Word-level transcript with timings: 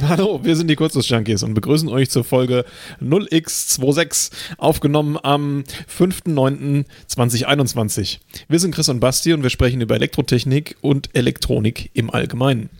Hallo, 0.08 0.40
wir 0.42 0.56
sind 0.56 0.68
die 0.68 0.76
Kurzes-Junkies 0.76 1.42
und 1.42 1.52
begrüßen 1.52 1.86
euch 1.88 2.08
zur 2.10 2.24
Folge 2.24 2.64
0x26, 3.02 4.30
aufgenommen 4.56 5.18
am 5.22 5.64
5.9.2021. 5.94 8.20
Wir 8.48 8.58
sind 8.58 8.74
Chris 8.74 8.88
und 8.88 9.00
Basti 9.00 9.34
und 9.34 9.42
wir 9.42 9.50
sprechen 9.50 9.82
über 9.82 9.96
Elektrotechnik 9.96 10.78
und 10.80 11.14
Elektronik 11.14 11.90
im 11.92 12.08
Allgemeinen. 12.10 12.70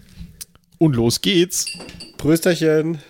Und 0.79 0.97
los 0.97 1.21
geht's. 1.21 1.67
Prösterchen. 2.17 3.01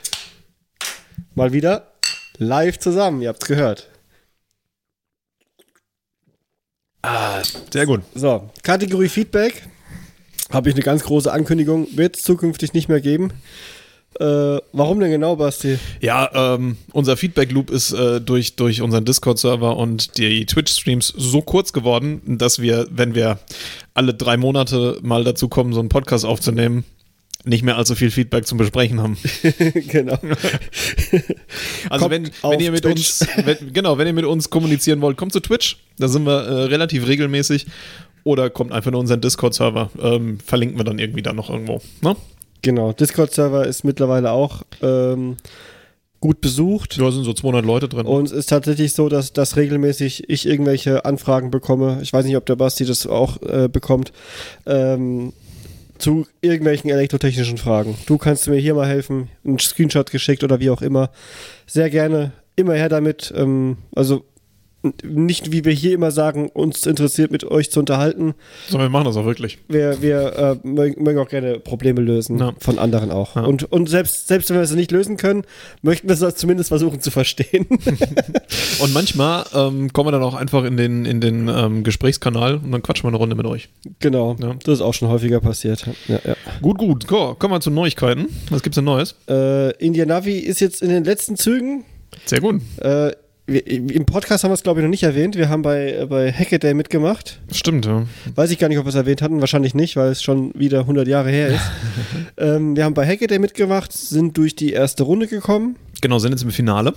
Mal 1.36 1.52
wieder 1.52 1.92
live 2.38 2.80
zusammen, 2.80 3.22
ihr 3.22 3.28
habt's 3.28 3.46
gehört. 3.46 3.88
Ah, 7.02 7.40
sehr 7.72 7.86
gut. 7.86 8.00
So, 8.14 8.50
Kategorie 8.64 9.08
Feedback. 9.08 9.62
Habe 10.50 10.68
ich 10.68 10.74
eine 10.74 10.82
ganz 10.82 11.04
große 11.04 11.30
Ankündigung. 11.30 11.86
Wird 11.96 12.16
es 12.16 12.24
zukünftig 12.24 12.72
nicht 12.72 12.88
mehr 12.88 13.00
geben. 13.00 13.32
Äh, 14.18 14.58
warum 14.72 15.00
denn 15.00 15.10
genau, 15.10 15.36
Basti? 15.36 15.78
Ja, 16.00 16.54
ähm, 16.54 16.76
unser 16.92 17.16
Feedback-Loop 17.16 17.70
ist 17.70 17.92
äh, 17.92 18.20
durch, 18.20 18.56
durch 18.56 18.82
unseren 18.82 19.04
Discord-Server 19.04 19.76
und 19.76 20.18
die 20.18 20.44
Twitch-Streams 20.46 21.14
so 21.16 21.42
kurz 21.42 21.72
geworden, 21.72 22.20
dass 22.38 22.60
wir, 22.60 22.86
wenn 22.90 23.14
wir 23.14 23.38
alle 23.94 24.12
drei 24.12 24.36
Monate 24.36 24.98
mal 25.02 25.22
dazu 25.24 25.48
kommen, 25.48 25.72
so 25.72 25.80
einen 25.80 25.88
Podcast 25.88 26.24
aufzunehmen, 26.24 26.84
nicht 27.44 27.62
mehr 27.62 27.76
allzu 27.76 27.94
viel 27.94 28.10
Feedback 28.10 28.46
zum 28.46 28.58
Besprechen 28.58 29.00
haben. 29.00 29.16
genau. 29.88 30.18
Also 31.88 32.08
Kommt 32.08 32.32
wenn, 32.42 32.52
wenn 32.52 32.60
ihr 32.60 32.70
mit 32.70 32.82
Twitch. 32.82 33.20
uns, 33.22 33.26
wenn, 33.44 33.72
genau, 33.72 33.98
wenn 33.98 34.06
ihr 34.06 34.12
mit 34.12 34.24
uns 34.24 34.50
kommunizieren 34.50 35.00
wollt, 35.00 35.16
kommt 35.16 35.32
zu 35.32 35.40
Twitch. 35.40 35.78
Da 35.98 36.06
sind 36.08 36.24
wir 36.24 36.42
äh, 36.42 36.64
relativ 36.64 37.06
regelmäßig. 37.08 37.66
Oder 38.22 38.50
kommt 38.50 38.70
einfach 38.72 38.90
nur 38.90 39.00
unseren 39.00 39.20
Discord-Server. 39.20 39.90
Ähm, 40.00 40.38
verlinken 40.44 40.78
wir 40.78 40.84
dann 40.84 40.98
irgendwie 40.98 41.22
da 41.22 41.32
noch 41.32 41.48
irgendwo. 41.50 41.80
Ne? 42.02 42.14
Genau, 42.62 42.92
Discord-Server 42.92 43.66
ist 43.66 43.84
mittlerweile 43.84 44.32
auch 44.32 44.62
ähm, 44.82 45.36
gut 46.20 46.40
besucht. 46.40 47.00
Da 47.00 47.10
sind 47.10 47.24
so 47.24 47.32
200 47.32 47.64
Leute 47.64 47.88
drin. 47.88 48.06
Und 48.06 48.26
es 48.26 48.32
ist 48.32 48.50
tatsächlich 48.50 48.92
so, 48.92 49.08
dass, 49.08 49.32
dass 49.32 49.56
regelmäßig 49.56 50.28
ich 50.28 50.46
irgendwelche 50.46 51.04
Anfragen 51.04 51.50
bekomme. 51.50 51.98
Ich 52.02 52.12
weiß 52.12 52.24
nicht, 52.26 52.36
ob 52.36 52.46
der 52.46 52.56
Basti 52.56 52.84
das 52.84 53.06
auch 53.06 53.40
äh, 53.42 53.68
bekommt. 53.68 54.12
Ähm, 54.66 55.32
zu 55.98 56.26
irgendwelchen 56.40 56.90
elektrotechnischen 56.90 57.58
Fragen. 57.58 57.94
Du 58.06 58.16
kannst 58.16 58.48
mir 58.48 58.56
hier 58.56 58.74
mal 58.74 58.88
helfen, 58.88 59.28
einen 59.44 59.58
Screenshot 59.58 60.10
geschickt 60.10 60.42
oder 60.42 60.58
wie 60.58 60.70
auch 60.70 60.82
immer. 60.82 61.10
Sehr 61.66 61.90
gerne, 61.90 62.32
immer 62.56 62.74
her 62.74 62.88
damit. 62.88 63.32
Ähm, 63.36 63.76
also 63.94 64.24
nicht, 65.04 65.52
wie 65.52 65.64
wir 65.64 65.72
hier 65.72 65.92
immer 65.92 66.10
sagen, 66.10 66.48
uns 66.48 66.86
interessiert 66.86 67.30
mit 67.30 67.44
euch 67.44 67.70
zu 67.70 67.80
unterhalten. 67.80 68.34
so, 68.68 68.78
wir 68.78 68.88
machen 68.88 69.04
das 69.04 69.16
auch 69.16 69.26
wirklich. 69.26 69.58
Wir, 69.68 70.00
wir 70.00 70.58
äh, 70.64 70.66
mögen, 70.66 71.18
auch 71.18 71.28
gerne 71.28 71.58
Probleme 71.60 72.00
lösen, 72.00 72.38
Ja. 72.38 72.52
von 72.58 72.78
anderen 72.78 73.10
auch. 73.10 73.36
Ja. 73.36 73.42
Und, 73.42 73.70
und 73.70 73.88
selbst, 73.90 74.28
selbst 74.28 74.48
wenn 74.48 74.56
wir 74.56 74.62
es 74.62 74.72
nicht 74.74 74.90
lösen 74.90 75.16
können, 75.18 75.42
möchten 75.82 76.08
wir 76.08 76.20
es 76.20 76.34
zumindest 76.36 76.68
versuchen 76.68 77.00
zu 77.00 77.10
verstehen. 77.10 77.66
Und 78.80 78.94
manchmal 78.94 79.44
ähm, 79.54 79.92
kommen 79.92 80.08
wir 80.08 80.12
dann 80.12 80.22
auch 80.22 80.34
einfach 80.34 80.64
in 80.64 80.76
den, 80.76 81.04
in 81.04 81.20
den 81.20 81.48
ähm, 81.48 81.82
Gesprächskanal 81.84 82.54
und 82.56 82.72
dann 82.72 82.82
quatschen 82.82 83.04
wir 83.04 83.08
eine 83.08 83.18
Runde 83.18 83.36
mit 83.36 83.46
euch. 83.46 83.68
genau, 84.00 84.36
Ja. 84.40 84.54
das 84.64 84.74
ist 84.74 84.80
auch 84.80 84.94
schon 84.94 85.08
häufiger 85.08 85.40
passiert. 85.40 85.84
Gut, 86.62 86.78
gut. 86.78 87.06
Go, 87.06 87.34
kommen 87.34 87.52
wir 87.54 87.60
zu 87.60 87.70
Neuigkeiten. 87.70 88.28
Was 88.50 88.62
gibt's 88.62 88.76
denn 88.76 88.84
Neues? 88.84 89.14
Äh, 89.28 89.72
India 89.76 90.06
Navi 90.06 90.38
ist 90.38 90.60
jetzt 90.60 90.80
in 90.82 90.88
den 90.88 91.04
letzten 91.04 91.36
Zügen. 91.36 91.84
Sehr 92.24 92.40
gut. 92.40 92.60
Äh, 92.80 93.12
wir, 93.52 93.66
Im 93.66 94.04
Podcast 94.06 94.44
haben 94.44 94.50
wir 94.50 94.54
es, 94.54 94.62
glaube 94.62 94.80
ich, 94.80 94.84
noch 94.84 94.90
nicht 94.90 95.02
erwähnt. 95.02 95.36
Wir 95.36 95.48
haben 95.48 95.62
bei, 95.62 95.92
äh, 95.92 96.06
bei 96.06 96.32
Hackaday 96.32 96.74
mitgemacht. 96.74 97.40
Stimmt, 97.52 97.84
ja. 97.86 98.06
Weiß 98.34 98.50
ich 98.50 98.58
gar 98.58 98.68
nicht, 98.68 98.78
ob 98.78 98.84
wir 98.84 98.90
es 98.90 98.94
erwähnt 98.94 99.22
hatten. 99.22 99.40
Wahrscheinlich 99.40 99.74
nicht, 99.74 99.96
weil 99.96 100.10
es 100.10 100.22
schon 100.22 100.52
wieder 100.54 100.80
100 100.80 101.06
Jahre 101.08 101.30
her 101.30 101.48
ist. 101.48 101.70
ähm, 102.38 102.76
wir 102.76 102.84
haben 102.84 102.94
bei 102.94 103.06
Hackaday 103.06 103.38
mitgemacht, 103.38 103.92
sind 103.92 104.36
durch 104.36 104.54
die 104.54 104.72
erste 104.72 105.02
Runde 105.02 105.26
gekommen, 105.26 105.76
Genau, 106.00 106.18
sind 106.18 106.32
jetzt 106.32 106.42
im 106.42 106.50
Finale. 106.50 106.94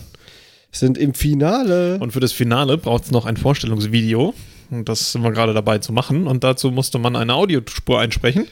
sind 0.72 0.98
im 0.98 1.14
Finale. 1.14 1.98
Und 2.00 2.12
für 2.14 2.20
das 2.20 2.31
Finale 2.31 2.78
braucht 2.78 3.06
es 3.06 3.12
noch 3.12 3.25
ein 3.25 3.35
Vorstellungsvideo. 3.38 4.34
Und 4.72 4.88
das 4.90 5.12
sind 5.12 5.22
wir 5.24 5.31
gerade 5.31 5.53
dabei 5.53 5.80
zu 5.80 5.91
machen. 5.91 6.25
Und 6.28 6.44
dazu 6.44 6.72
musste 6.72 7.00
man 7.00 7.16
eine 7.16 7.34
Audiospur 7.34 8.00
einsprechen. 8.00 8.44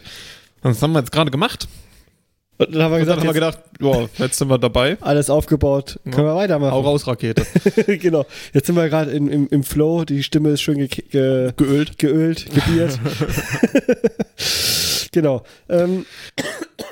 Und 0.62 0.72
das 0.76 0.82
haben 0.82 0.92
wir 0.94 1.00
jetzt 1.00 1.12
gerade 1.12 1.32
gemacht. 1.32 1.68
Und 2.58 2.76
dann 2.76 2.84
haben 2.84 2.92
wir 2.92 3.00
gesagt, 3.00 3.20
haben 3.20 3.28
wir 3.28 3.34
gedacht, 3.34 3.60
ja, 3.80 4.08
jetzt 4.18 4.38
sind 4.38 4.50
wir 4.50 4.60
dabei. 4.60 4.98
alles 5.02 5.30
aufgebaut, 5.30 6.00
können 6.04 6.28
wir 6.28 6.36
weitermachen. 6.36 6.72
Hau 6.72 6.82
raus, 6.82 7.08
Rakete. 7.08 7.46
genau. 7.98 8.26
Jetzt 8.54 8.68
sind 8.68 8.76
wir 8.76 8.88
gerade 8.88 9.12
im, 9.12 9.48
im, 9.48 9.64
Flow, 9.64 10.06
die 10.06 10.22
Stimme 10.22 10.50
ist 10.50 10.62
schön 10.62 10.78
ge 10.78 10.88
ge 10.88 11.54
Geölt. 11.58 11.98
geölt, 11.98 12.46
gebiert. 12.54 13.00
genau. 15.12 15.44
Ähm, 15.70 16.06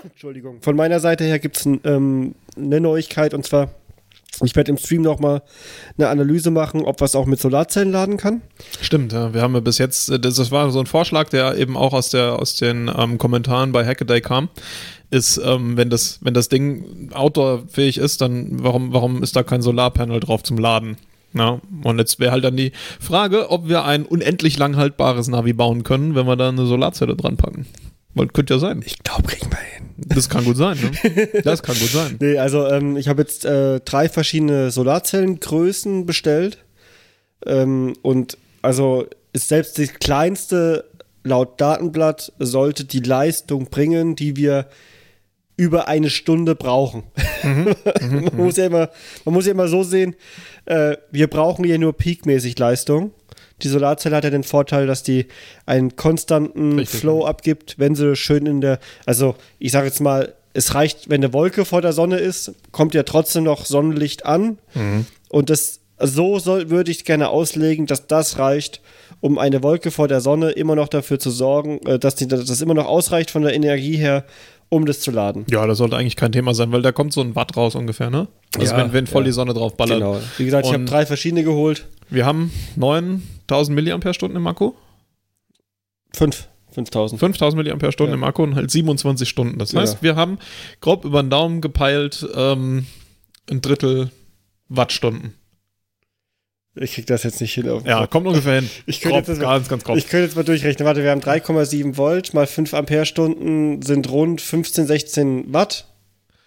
Entschuldigung. 0.03 0.61
Von 0.61 0.75
meiner 0.75 0.99
Seite 0.99 1.23
her 1.23 1.37
gibt 1.37 1.57
es 1.57 1.65
ähm, 1.65 2.33
eine 2.57 2.79
Neuigkeit 2.79 3.35
und 3.35 3.45
zwar, 3.45 3.69
ich 4.43 4.55
werde 4.55 4.71
im 4.71 4.77
Stream 4.77 5.03
nochmal 5.03 5.43
eine 5.97 6.07
Analyse 6.07 6.49
machen, 6.49 6.83
ob 6.83 7.01
was 7.01 7.15
auch 7.15 7.25
mit 7.25 7.39
Solarzellen 7.39 7.91
laden 7.91 8.17
kann. 8.17 8.41
Stimmt, 8.81 9.13
ja. 9.13 9.33
Wir 9.33 9.41
haben 9.41 9.53
ja 9.53 9.59
bis 9.59 9.77
jetzt, 9.77 10.09
äh, 10.09 10.19
das, 10.19 10.35
das 10.35 10.49
war 10.49 10.71
so 10.71 10.79
ein 10.79 10.87
Vorschlag, 10.87 11.29
der 11.29 11.57
eben 11.57 11.77
auch 11.77 11.93
aus, 11.93 12.09
der, 12.09 12.39
aus 12.39 12.55
den 12.55 12.89
ähm, 12.95 13.19
Kommentaren 13.19 13.71
bei 13.71 13.85
Hackaday 13.85 14.21
kam, 14.21 14.49
ist, 15.11 15.41
ähm, 15.43 15.75
wenn, 15.77 15.89
das, 15.89 16.19
wenn 16.21 16.33
das 16.33 16.49
Ding 16.49 17.09
outdoor-fähig 17.13 17.97
ist, 17.97 18.21
dann 18.21 18.63
warum, 18.63 18.93
warum 18.93 19.23
ist 19.23 19.35
da 19.35 19.43
kein 19.43 19.61
Solarpanel 19.61 20.19
drauf 20.19 20.43
zum 20.43 20.57
Laden? 20.57 20.97
Ja, 21.33 21.61
und 21.83 21.99
jetzt 21.99 22.19
wäre 22.19 22.31
halt 22.31 22.43
dann 22.43 22.57
die 22.57 22.71
Frage, 22.99 23.51
ob 23.51 23.67
wir 23.67 23.85
ein 23.85 24.05
unendlich 24.05 24.57
lang 24.57 24.75
haltbares 24.77 25.27
Navi 25.27 25.53
bauen 25.53 25.83
können, 25.83 26.15
wenn 26.15 26.25
wir 26.25 26.35
da 26.35 26.49
eine 26.49 26.65
Solarzelle 26.65 27.15
dran 27.15 27.37
packen. 27.37 27.67
Weil 28.15 28.27
könnte 28.27 28.55
ja 28.55 28.59
sein. 28.59 28.81
Ich 28.83 28.97
glaube, 29.03 29.23
kriegen 29.23 29.51
wir 29.51 29.59
hin. 29.59 29.89
Das 29.97 30.29
kann 30.29 30.43
gut 30.43 30.57
sein, 30.57 30.77
ne? 30.81 31.27
Das 31.43 31.61
kann 31.61 31.77
gut 31.77 31.89
sein. 31.89 32.17
Nee, 32.19 32.37
also 32.39 32.67
ähm, 32.67 32.97
ich 32.97 33.07
habe 33.07 33.21
jetzt 33.21 33.45
äh, 33.45 33.79
drei 33.81 34.09
verschiedene 34.09 34.71
Solarzellengrößen 34.71 36.07
bestellt. 36.07 36.57
Ähm, 37.45 37.93
und 38.01 38.37
also 38.63 39.05
ist 39.33 39.49
selbst 39.49 39.77
die 39.77 39.87
kleinste 39.87 40.85
laut 41.23 41.61
Datenblatt 41.61 42.33
sollte 42.39 42.85
die 42.85 43.01
Leistung 43.01 43.69
bringen, 43.69 44.15
die 44.15 44.35
wir 44.35 44.67
über 45.59 45.89
eine 45.89 46.09
Stunde 46.09 46.55
brauchen. 46.55 47.03
man, 47.43 48.37
muss 48.37 48.55
ja 48.55 48.67
immer, 48.67 48.89
man 49.25 49.33
muss 49.33 49.45
ja 49.45 49.51
immer 49.51 49.67
so 49.67 49.83
sehen, 49.83 50.15
äh, 50.63 50.95
wir 51.11 51.27
brauchen 51.27 51.65
hier 51.65 51.77
nur 51.77 51.91
peakmäßig 51.91 52.57
Leistung. 52.57 53.11
Die 53.61 53.67
Solarzelle 53.67 54.15
hat 54.15 54.23
ja 54.23 54.29
den 54.29 54.45
Vorteil, 54.45 54.87
dass 54.87 55.03
die 55.03 55.25
einen 55.65 55.97
konstanten 55.97 56.79
Richtig, 56.79 57.01
Flow 57.01 57.25
abgibt, 57.25 57.77
wenn 57.77 57.93
sie 57.93 58.15
schön 58.15 58.45
in 58.45 58.61
der, 58.61 58.79
also 59.05 59.35
ich 59.59 59.73
sage 59.73 59.87
jetzt 59.87 59.99
mal, 59.99 60.33
es 60.53 60.75
reicht, 60.75 61.09
wenn 61.09 61.21
eine 61.21 61.33
Wolke 61.33 61.65
vor 61.65 61.81
der 61.81 61.91
Sonne 61.91 62.19
ist, 62.19 62.53
kommt 62.71 62.93
ja 62.93 63.03
trotzdem 63.03 63.43
noch 63.43 63.65
Sonnenlicht 63.65 64.25
an. 64.25 64.59
Und 65.27 65.49
das 65.49 65.81
so 66.01 66.39
soll, 66.39 66.69
würde 66.69 66.89
ich 66.89 67.03
gerne 67.03 67.27
auslegen, 67.27 67.85
dass 67.85 68.07
das 68.07 68.39
reicht, 68.39 68.81
um 69.19 69.37
eine 69.37 69.61
Wolke 69.61 69.91
vor 69.91 70.07
der 70.07 70.21
Sonne 70.21 70.51
immer 70.51 70.75
noch 70.75 70.87
dafür 70.87 71.19
zu 71.19 71.29
sorgen, 71.29 71.85
äh, 71.85 71.99
dass, 71.99 72.15
die, 72.15 72.27
dass 72.29 72.45
das 72.45 72.61
immer 72.61 72.73
noch 72.73 72.87
ausreicht 72.87 73.29
von 73.29 73.41
der 73.41 73.53
Energie 73.53 73.97
her, 73.97 74.23
um 74.69 74.85
das 74.85 74.99
zu 75.01 75.11
laden. 75.11 75.45
Ja, 75.49 75.65
das 75.67 75.79
sollte 75.79 75.97
eigentlich 75.97 76.15
kein 76.15 76.31
Thema 76.31 76.53
sein, 76.53 76.71
weil 76.71 76.81
da 76.81 76.91
kommt 76.91 77.11
so 77.13 77.21
ein 77.21 77.35
Watt 77.35 77.57
raus 77.57 77.75
ungefähr, 77.75 78.09
ne? 78.09 78.27
Also 78.57 78.73
Ja, 78.73 78.79
wenn, 78.79 78.93
wenn 78.93 79.07
voll 79.07 79.23
ja. 79.23 79.27
die 79.27 79.31
Sonne 79.33 79.53
drauf 79.53 79.75
ballert. 79.75 79.99
Genau. 79.99 80.19
Wie 80.37 80.45
gesagt, 80.45 80.65
ich 80.67 80.71
habe 80.73 80.81
Und- 80.83 80.91
drei 80.91 81.05
verschiedene 81.05 81.43
geholt. 81.43 81.87
Wir 82.09 82.25
haben 82.25 82.51
9000 82.75 83.75
Milliampere-Stunden 83.75 84.35
im 84.37 84.47
Akku. 84.47 84.73
Fünf. 86.13 86.47
5000. 86.71 87.19
5000 87.19 87.57
Milliampere-Stunden 87.57 88.11
Ja. 88.11 88.17
im 88.17 88.23
Akku 88.23 88.43
und 88.43 88.55
halt 88.55 88.69
27 88.69 89.27
Stunden. 89.27 89.57
Das 89.57 89.71
Ja. 89.71 89.81
heißt, 89.81 90.03
wir 90.03 90.15
haben 90.15 90.37
grob 90.81 91.03
über 91.05 91.21
den 91.23 91.29
Daumen 91.31 91.61
gepeilt 91.61 92.27
ähm, 92.35 92.85
ein 93.49 93.61
Drittel 93.61 94.11
Wattstunden. 94.69 95.33
Ich 96.81 96.93
krieg 96.93 97.05
das 97.07 97.23
jetzt 97.23 97.41
nicht 97.41 97.53
hin. 97.53 97.69
Ja, 97.85 98.07
kommt 98.07 98.25
ungefähr 98.27 98.61
hin. 98.61 98.69
Ich 98.85 99.01
könnte 99.01 99.17
Grob, 99.17 99.27
jetzt 99.27 99.29
das- 99.29 99.39
ganz, 99.39 99.69
ganz 99.69 99.83
grob. 99.83 99.97
Ich 99.97 100.07
könnte 100.07 100.25
jetzt 100.25 100.35
mal 100.35 100.43
durchrechnen. 100.43 100.85
Warte, 100.87 101.03
wir 101.03 101.11
haben 101.11 101.21
3,7 101.21 101.97
Volt 101.97 102.33
mal 102.33 102.47
5 102.47 102.73
Ampere-Stunden 102.73 103.81
sind 103.81 104.09
rund 104.09 104.41
15, 104.41 104.87
16 104.87 105.53
Watt 105.53 105.85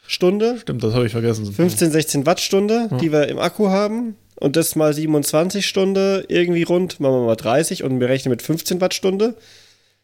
Stunde. 0.06 0.58
Stimmt, 0.61 0.82
das 0.82 0.94
habe 0.94 1.06
ich 1.06 1.12
vergessen. 1.12 1.50
15, 1.52 1.90
16 1.90 2.26
Wattstunde, 2.26 2.88
Ja. 2.90 2.96
die 2.99 3.12
wir 3.12 3.29
im 3.29 3.38
Akku 3.38 3.69
haben. 3.69 4.17
Und 4.37 4.56
das 4.56 4.75
mal 4.75 4.93
27 4.93 5.64
Stunde, 5.67 6.25
irgendwie 6.29 6.64
rund, 6.64 6.99
machen 6.99 7.14
wir 7.14 7.26
mal 7.26 7.37
30 7.37 7.85
und 7.85 8.00
wir 8.00 8.08
rechnen 8.08 8.31
mit 8.31 8.43
15 8.43 8.81
Wattstunde. 8.81 9.37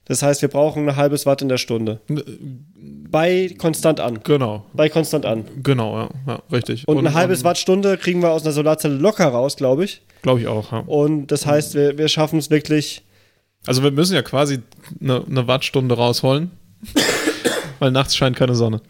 Das 0.09 0.23
heißt, 0.23 0.41
wir 0.41 0.49
brauchen 0.49 0.89
ein 0.89 0.97
halbes 0.97 1.27
Watt 1.27 1.43
in 1.43 1.51
der 1.51 1.59
Stunde. 1.59 2.01
Bei 3.11 3.55
konstant 3.59 4.01
an. 4.01 4.21
Genau, 4.25 4.65
Bei 4.73 4.89
konstant 4.89 5.27
an. 5.27 5.45
genau, 5.63 5.99
ja, 5.99 6.09
ja 6.27 6.43
richtig. 6.51 6.89
Und, 6.89 7.07
ein 7.07 7.15
halbes 7.15 7.45
Wattstunde 7.45 7.99
kriegen 7.99 8.23
wir 8.23 8.31
aus 8.31 8.43
einer 8.43 8.53
Solarzelle 8.53 8.97
locker 8.97 9.29
raus, 9.29 9.57
glaube 9.57 9.85
ich. 9.85 10.03
Glaube 10.23 10.41
ich 10.41 10.47
auch, 10.47 10.73
ja. 10.73 10.79
Und 10.81 11.29
das 11.29 11.47
heißt, 11.47 11.75
wir, 11.75 11.99
wir 11.99 12.09
schaffen 12.09 12.39
es 12.39 12.51
wirklich. 12.51 13.03
Also 13.67 13.83
wir 13.83 13.91
müssen 13.91 14.15
ja 14.15 14.23
quasi 14.23 14.61
eine, 15.01 15.25
eine 15.29 15.47
Wattstunde 15.47 15.95
rausholen, 15.95 16.53
weil 17.79 17.91
nachts 17.91 18.17
scheint 18.17 18.37
keine 18.37 18.55
Sonne. 18.55 18.81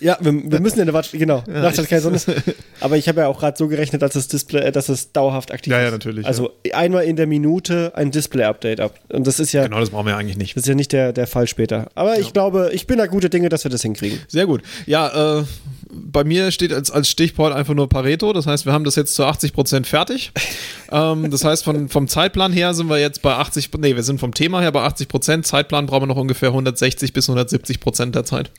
Ja, 0.00 0.16
wir, 0.20 0.32
wir 0.32 0.60
müssen 0.60 0.78
ja 0.78 0.82
eine 0.82 0.94
Watch, 0.94 1.12
genau. 1.12 1.44
Ja, 1.46 1.62
Nacht 1.62 1.78
hat 1.78 1.88
keine 1.88 2.00
Sonne. 2.00 2.18
Aber 2.80 2.96
ich 2.96 3.08
habe 3.08 3.20
ja 3.20 3.26
auch 3.26 3.38
gerade 3.38 3.56
so 3.56 3.68
gerechnet, 3.68 4.02
dass 4.02 4.14
das 4.14 4.28
Display, 4.28 4.60
äh, 4.60 4.72
dass 4.72 4.88
es 4.88 5.12
dauerhaft 5.12 5.52
aktiv 5.52 5.72
ja, 5.72 5.78
ist. 5.78 5.84
Ja, 5.84 5.90
natürlich. 5.90 6.26
Also 6.26 6.50
ja. 6.66 6.74
einmal 6.74 7.04
in 7.04 7.16
der 7.16 7.26
Minute 7.26 7.92
ein 7.94 8.10
Display-Update 8.10 8.80
ab. 8.80 8.94
Und 9.08 9.26
das 9.26 9.38
ist 9.38 9.52
ja. 9.52 9.64
Genau, 9.64 9.80
das 9.80 9.90
brauchen 9.90 10.06
wir 10.06 10.16
eigentlich 10.16 10.38
nicht. 10.38 10.56
Das 10.56 10.62
ist 10.62 10.68
ja 10.68 10.74
nicht 10.74 10.92
der, 10.92 11.12
der 11.12 11.26
Fall 11.26 11.46
später. 11.46 11.90
Aber 11.94 12.18
ich 12.18 12.32
glaube, 12.32 12.70
ich 12.72 12.86
bin 12.86 12.98
da 12.98 13.06
gute 13.06 13.28
Dinge, 13.28 13.48
dass 13.48 13.64
wir 13.64 13.70
das 13.70 13.82
hinkriegen. 13.82 14.18
Sehr 14.28 14.46
gut. 14.46 14.62
Ja, 14.86 15.40
äh, 15.40 15.44
bei 15.90 16.24
mir 16.24 16.50
steht 16.50 16.72
als, 16.72 16.90
als 16.90 17.08
Stichwort 17.08 17.52
einfach 17.52 17.74
nur 17.74 17.88
Pareto. 17.88 18.32
Das 18.32 18.46
heißt, 18.46 18.64
wir 18.64 18.72
haben 18.72 18.84
das 18.84 18.96
jetzt 18.96 19.14
zu 19.14 19.24
80 19.24 19.52
Prozent 19.52 19.86
fertig. 19.86 20.32
ähm, 20.92 21.30
das 21.30 21.44
heißt, 21.44 21.64
von, 21.64 21.88
vom 21.88 22.08
Zeitplan 22.08 22.52
her 22.52 22.74
sind 22.74 22.88
wir 22.88 22.98
jetzt 22.98 23.22
bei 23.22 23.34
80, 23.34 23.70
nee, 23.78 23.96
wir 23.96 24.02
sind 24.02 24.18
vom 24.20 24.32
Thema 24.32 24.60
her 24.60 24.72
bei 24.72 24.82
80 24.82 25.08
Prozent. 25.08 25.46
Zeitplan 25.46 25.86
brauchen 25.86 26.02
wir 26.02 26.06
noch 26.06 26.16
ungefähr 26.16 26.48
160 26.48 27.12
bis 27.12 27.28
170 27.28 27.80
Prozent 27.80 28.14
der 28.14 28.24
Zeit. 28.24 28.50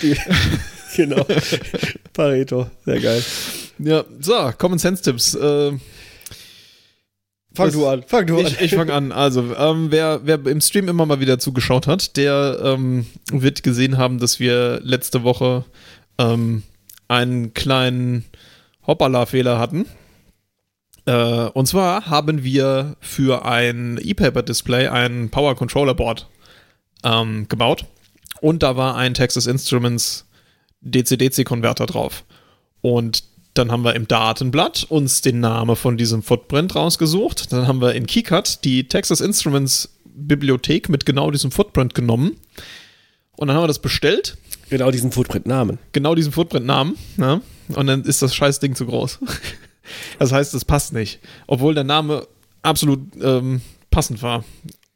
genau. 0.96 1.26
Pareto, 2.12 2.70
sehr 2.84 3.00
geil. 3.00 3.24
Ja, 3.78 4.04
so, 4.20 4.52
Common 4.58 4.78
Sense 4.78 5.02
Tipps. 5.02 5.34
Äh, 5.34 5.72
Fang 7.56 7.72
du 7.72 7.86
an, 7.86 8.04
fang 8.06 8.26
du 8.26 8.38
ich, 8.38 8.46
an. 8.46 8.64
Ich 8.64 8.74
fange 8.74 8.92
an. 8.92 9.12
Also, 9.12 9.54
ähm, 9.56 9.90
wer, 9.90 10.20
wer 10.24 10.44
im 10.46 10.60
Stream 10.60 10.88
immer 10.88 11.06
mal 11.06 11.20
wieder 11.20 11.38
zugeschaut 11.38 11.86
hat, 11.86 12.18
der 12.18 12.58
ähm, 12.62 13.06
wird 13.32 13.62
gesehen 13.62 13.96
haben, 13.96 14.18
dass 14.18 14.38
wir 14.38 14.80
letzte 14.82 15.22
Woche 15.24 15.64
ähm, 16.18 16.64
einen 17.08 17.54
kleinen 17.54 18.26
Hoppala-Fehler 18.86 19.58
hatten. 19.58 19.86
Äh, 21.06 21.46
und 21.54 21.66
zwar 21.66 22.06
haben 22.06 22.44
wir 22.44 22.96
für 23.00 23.46
ein 23.46 23.98
E-Paper-Display 24.02 24.88
ein 24.88 25.30
Power 25.30 25.54
Controller 25.54 25.94
Board 25.94 26.28
ähm, 27.04 27.46
gebaut. 27.48 27.86
Und 28.46 28.62
da 28.62 28.76
war 28.76 28.94
ein 28.94 29.12
Texas 29.12 29.48
Instruments 29.48 30.24
DC-DC-Konverter 30.80 31.84
drauf. 31.84 32.22
Und 32.80 33.24
dann 33.54 33.72
haben 33.72 33.82
wir 33.82 33.96
im 33.96 34.06
Datenblatt 34.06 34.84
uns 34.84 35.20
den 35.20 35.40
Namen 35.40 35.74
von 35.74 35.96
diesem 35.96 36.22
Footprint 36.22 36.76
rausgesucht. 36.76 37.52
Dann 37.52 37.66
haben 37.66 37.80
wir 37.80 37.96
in 37.96 38.06
KeyCut 38.06 38.60
die 38.62 38.86
Texas 38.86 39.20
Instruments 39.20 39.98
Bibliothek 40.04 40.88
mit 40.88 41.04
genau 41.04 41.32
diesem 41.32 41.50
Footprint 41.50 41.96
genommen. 41.96 42.36
Und 43.36 43.48
dann 43.48 43.56
haben 43.56 43.64
wir 43.64 43.68
das 43.68 43.80
bestellt. 43.80 44.36
Genau 44.70 44.92
diesen 44.92 45.10
Footprint-Namen. 45.10 45.80
Genau 45.90 46.14
diesen 46.14 46.30
Footprint-Namen. 46.30 46.96
Ja? 47.16 47.40
Und 47.74 47.88
dann 47.88 48.04
ist 48.04 48.22
das 48.22 48.32
scheiß 48.32 48.60
Ding 48.60 48.76
zu 48.76 48.86
groß. 48.86 49.18
das 50.20 50.30
heißt, 50.30 50.54
es 50.54 50.64
passt 50.64 50.92
nicht. 50.92 51.18
Obwohl 51.48 51.74
der 51.74 51.82
Name 51.82 52.28
absolut 52.62 53.00
ähm, 53.20 53.60
passend 53.90 54.22
war. 54.22 54.44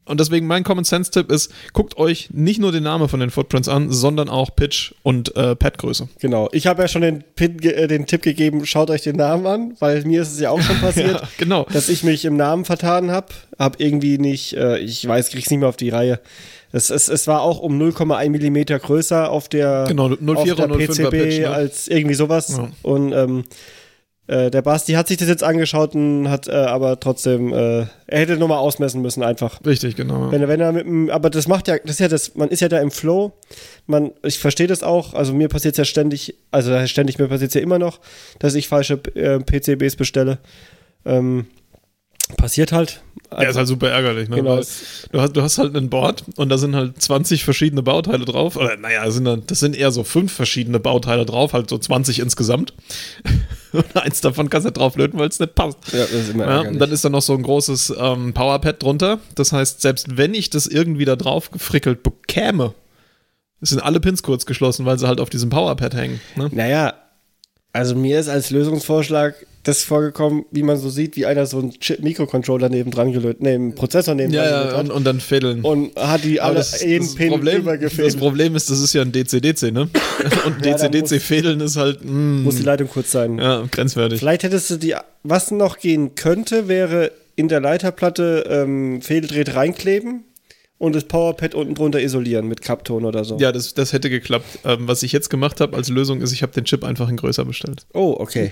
Und 0.05 0.19
deswegen 0.19 0.47
mein 0.47 0.63
Common 0.63 0.83
Sense 0.83 1.11
Tipp 1.11 1.31
ist, 1.31 1.53
guckt 1.73 1.95
euch 1.97 2.29
nicht 2.31 2.59
nur 2.59 2.71
den 2.71 2.83
Namen 2.83 3.07
von 3.07 3.19
den 3.19 3.29
Footprints 3.29 3.69
an, 3.69 3.91
sondern 3.91 4.29
auch 4.29 4.55
Pitch 4.55 4.93
und 5.03 5.35
äh, 5.35 5.55
Pad-Größe. 5.55 6.09
Genau. 6.19 6.49
Ich 6.53 6.65
habe 6.65 6.81
ja 6.81 6.87
schon 6.87 7.03
den, 7.03 7.23
äh, 7.39 7.87
den, 7.87 8.07
Tipp 8.07 8.23
gegeben, 8.23 8.65
schaut 8.65 8.89
euch 8.89 9.03
den 9.03 9.15
Namen 9.15 9.45
an, 9.45 9.73
weil 9.79 10.03
mir 10.03 10.23
ist 10.23 10.33
es 10.33 10.39
ja 10.39 10.49
auch 10.49 10.61
schon 10.61 10.77
passiert, 10.81 11.21
ja, 11.21 11.27
genau. 11.37 11.67
dass 11.71 11.87
ich 11.87 12.03
mich 12.03 12.25
im 12.25 12.35
Namen 12.35 12.65
vertan 12.65 13.11
habe. 13.11 13.27
Hab 13.59 13.79
irgendwie 13.79 14.17
nicht, 14.17 14.53
äh, 14.53 14.79
ich 14.79 15.07
weiß, 15.07 15.29
krieg's 15.29 15.51
nicht 15.51 15.59
mehr 15.59 15.69
auf 15.69 15.77
die 15.77 15.89
Reihe. 15.89 16.19
Es, 16.71 16.89
es, 16.89 17.07
es 17.07 17.27
war 17.27 17.41
auch 17.41 17.59
um 17.59 17.79
0,1 17.79 18.29
Millimeter 18.29 18.79
größer 18.79 19.29
auf 19.29 19.49
der, 19.49 19.85
genau, 19.87 20.09
04 20.09 20.35
auf 20.35 20.55
der 20.55 20.67
PCB 20.67 21.09
Pitch, 21.09 21.39
ne? 21.39 21.49
als 21.49 21.87
irgendwie 21.87 22.15
sowas. 22.15 22.57
Ja. 22.57 22.69
Und 22.81 23.11
ähm, 23.11 23.43
äh, 24.27 24.51
der 24.51 24.61
Basti 24.61 24.93
hat 24.93 25.07
sich 25.07 25.17
das 25.17 25.27
jetzt 25.27 25.43
angeschaut 25.43 25.95
und 25.95 26.29
hat 26.29 26.47
äh, 26.47 26.51
aber 26.51 26.99
trotzdem, 26.99 27.53
äh, 27.53 27.81
er 28.07 28.19
hätte 28.19 28.37
nochmal 28.37 28.59
ausmessen 28.59 29.01
müssen 29.01 29.23
einfach. 29.23 29.59
Richtig, 29.65 29.95
genau. 29.95 30.31
Wenn, 30.31 30.47
wenn 30.47 30.59
er 30.59 30.71
mit 30.71 30.85
dem, 30.85 31.09
aber 31.09 31.29
das 31.29 31.47
macht 31.47 31.67
ja, 31.67 31.77
das 31.79 31.91
ist 31.91 31.99
ja 31.99 32.07
das, 32.07 32.35
man 32.35 32.49
ist 32.49 32.59
ja 32.59 32.69
da 32.69 32.79
im 32.79 32.91
Flow. 32.91 33.33
Man, 33.87 34.11
ich 34.23 34.39
verstehe 34.39 34.67
das 34.67 34.83
auch, 34.83 35.13
also 35.13 35.33
mir 35.33 35.47
passiert 35.47 35.73
es 35.73 35.77
ja 35.79 35.85
ständig, 35.85 36.35
also 36.51 36.85
ständig, 36.87 37.17
mir 37.17 37.27
passiert 37.27 37.49
es 37.49 37.55
ja 37.55 37.61
immer 37.61 37.79
noch, 37.79 37.99
dass 38.39 38.55
ich 38.55 38.67
falsche 38.67 39.01
äh, 39.15 39.39
PCBs 39.39 39.95
bestelle. 39.95 40.37
Ähm, 41.03 41.47
passiert 42.37 42.71
halt. 42.71 43.01
Also, 43.29 43.43
ja, 43.43 43.49
ist 43.49 43.57
halt 43.57 43.67
super 43.67 43.89
ärgerlich, 43.89 44.29
ne? 44.29 44.37
Genau. 44.37 44.61
du, 45.11 45.21
hast, 45.21 45.35
du 45.35 45.41
hast 45.41 45.57
halt 45.57 45.75
ein 45.75 45.89
Board 45.89 46.25
und 46.35 46.49
da 46.49 46.57
sind 46.57 46.75
halt 46.75 47.01
20 47.01 47.43
verschiedene 47.43 47.81
Bauteile 47.81 48.25
drauf. 48.25 48.55
Oder 48.57 48.77
naja, 48.77 49.05
das 49.05 49.15
sind, 49.15 49.25
dann, 49.25 49.43
das 49.47 49.59
sind 49.59 49.75
eher 49.75 49.91
so 49.91 50.03
fünf 50.03 50.31
verschiedene 50.33 50.79
Bauteile 50.79 51.25
drauf, 51.25 51.53
halt 51.53 51.69
so 51.69 51.77
20 51.77 52.19
insgesamt. 52.19 52.73
Und 53.73 53.95
eins 53.95 54.21
davon 54.21 54.49
kannst 54.49 54.67
du 54.67 54.71
drauflöten, 54.71 55.19
weil 55.19 55.29
es 55.29 55.39
nicht 55.39 55.55
passt. 55.55 55.77
Ja, 55.91 55.99
das 55.99 56.11
ist 56.11 56.29
immer. 56.29 56.47
Ja, 56.47 56.59
und 56.61 56.79
dann 56.79 56.91
ist 56.91 57.05
da 57.05 57.09
noch 57.09 57.21
so 57.21 57.33
ein 57.33 57.43
großes 57.43 57.93
ähm, 57.97 58.33
Powerpad 58.33 58.81
drunter. 58.81 59.19
Das 59.35 59.51
heißt, 59.53 59.81
selbst 59.81 60.17
wenn 60.17 60.33
ich 60.33 60.49
das 60.49 60.67
irgendwie 60.67 61.05
da 61.05 61.15
drauf 61.15 61.51
gefrickelt 61.51 62.03
bekäme, 62.03 62.73
sind 63.61 63.81
alle 63.81 63.99
Pins 63.99 64.23
kurz 64.23 64.45
geschlossen, 64.45 64.85
weil 64.85 64.97
sie 64.97 65.07
halt 65.07 65.19
auf 65.19 65.29
diesem 65.29 65.49
Powerpad 65.49 65.93
hängen. 65.93 66.19
Ne? 66.35 66.49
Naja, 66.51 66.93
also 67.73 67.95
mir 67.95 68.19
ist 68.19 68.29
als 68.29 68.49
Lösungsvorschlag 68.49 69.35
das 69.63 69.83
vorgekommen, 69.83 70.45
wie 70.51 70.63
man 70.63 70.77
so 70.77 70.89
sieht, 70.89 71.15
wie 71.15 71.25
einer 71.25 71.45
so 71.45 71.59
einen 71.59 71.73
Mikrocontroller 71.99 72.69
nebendran 72.69 73.11
gelötet, 73.11 73.41
nee, 73.41 73.53
einen 73.53 73.75
Prozessor 73.75 74.15
nebendran 74.15 74.45
ja, 74.45 74.71
ja, 74.71 74.79
und, 74.79 74.89
und, 74.89 75.03
dann 75.05 75.19
fädeln. 75.19 75.61
Und 75.61 75.95
hat 75.95 76.23
die 76.23 76.41
alle 76.41 76.55
das, 76.55 76.81
jeden 76.81 77.05
das 77.05 77.15
Pin 77.15 77.29
Problem, 77.29 77.65
Das 77.65 78.15
Problem 78.15 78.55
ist, 78.55 78.71
das 78.71 78.79
ist 78.79 78.93
ja 78.93 79.03
ein 79.03 79.11
DC-DC, 79.11 79.71
ne? 79.71 79.87
Und 80.45 80.65
ja, 80.65 80.75
DC-DC-Fädeln 80.75 81.59
ist 81.61 81.77
halt. 81.77 82.03
Mm, 82.03 82.41
muss 82.43 82.55
die 82.55 82.63
Leitung 82.63 82.87
kurz 82.87 83.11
sein. 83.11 83.37
Ja, 83.37 83.63
grenzwertig. 83.69 84.19
Vielleicht 84.19 84.43
hättest 84.43 84.69
du 84.71 84.77
die. 84.77 84.95
Was 85.23 85.51
noch 85.51 85.77
gehen 85.77 86.15
könnte, 86.15 86.67
wäre 86.67 87.11
in 87.35 87.47
der 87.47 87.59
Leiterplatte 87.59 88.45
ähm, 88.49 89.01
Fädeldreht 89.01 89.55
reinkleben 89.55 90.23
und 90.81 90.95
das 90.95 91.03
Powerpad 91.03 91.53
unten 91.53 91.75
drunter 91.75 92.01
isolieren 92.01 92.47
mit 92.47 92.63
Kapton 92.63 93.05
oder 93.05 93.23
so. 93.23 93.37
Ja, 93.37 93.51
das, 93.51 93.75
das 93.75 93.93
hätte 93.93 94.09
geklappt. 94.09 94.59
Ähm, 94.65 94.87
was 94.87 95.03
ich 95.03 95.11
jetzt 95.11 95.29
gemacht 95.29 95.61
habe 95.61 95.77
als 95.77 95.89
Lösung 95.89 96.21
ist, 96.21 96.31
ich 96.31 96.41
habe 96.41 96.53
den 96.53 96.65
Chip 96.65 96.83
einfach 96.83 97.07
in 97.07 97.17
größer 97.17 97.45
bestellt. 97.45 97.85
Oh, 97.93 98.15
okay. 98.17 98.51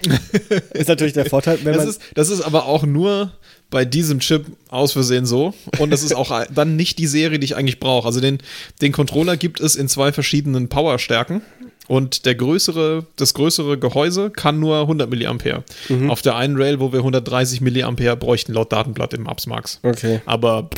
ist 0.75 0.89
natürlich 0.89 1.13
der 1.13 1.25
Vorteil, 1.25 1.57
wenn 1.63 1.73
das 1.73 1.81
man. 1.81 1.89
Ist, 1.89 2.01
das 2.13 2.29
ist 2.29 2.41
aber 2.41 2.67
auch 2.67 2.83
nur 2.83 3.31
bei 3.71 3.83
diesem 3.83 4.19
Chip 4.19 4.45
aus 4.67 4.91
Versehen 4.91 5.25
so. 5.25 5.55
Und 5.79 5.89
das 5.89 6.03
ist 6.03 6.15
auch 6.15 6.45
dann 6.53 6.75
nicht 6.75 6.99
die 6.99 7.07
Serie, 7.07 7.39
die 7.39 7.45
ich 7.45 7.55
eigentlich 7.55 7.79
brauche. 7.79 8.05
Also 8.05 8.21
den, 8.21 8.37
den 8.79 8.91
Controller 8.91 9.35
gibt 9.35 9.59
es 9.59 9.75
in 9.75 9.87
zwei 9.87 10.11
verschiedenen 10.11 10.69
Powerstärken. 10.69 11.41
Und 11.89 12.27
der 12.27 12.35
größere, 12.35 13.07
das 13.15 13.33
größere 13.33 13.79
Gehäuse 13.79 14.29
kann 14.29 14.59
nur 14.59 14.81
100 14.81 15.09
mA. 15.09 15.63
Mhm. 15.89 16.11
Auf 16.11 16.21
der 16.21 16.35
einen 16.35 16.55
Rail, 16.55 16.79
wo 16.79 16.91
wir 16.93 16.99
130 16.99 17.61
mA 17.61 18.15
bräuchten, 18.15 18.53
laut 18.53 18.71
Datenblatt 18.71 19.15
im 19.15 19.25
Upsmax. 19.25 19.79
Okay. 19.81 20.21
Aber 20.27 20.69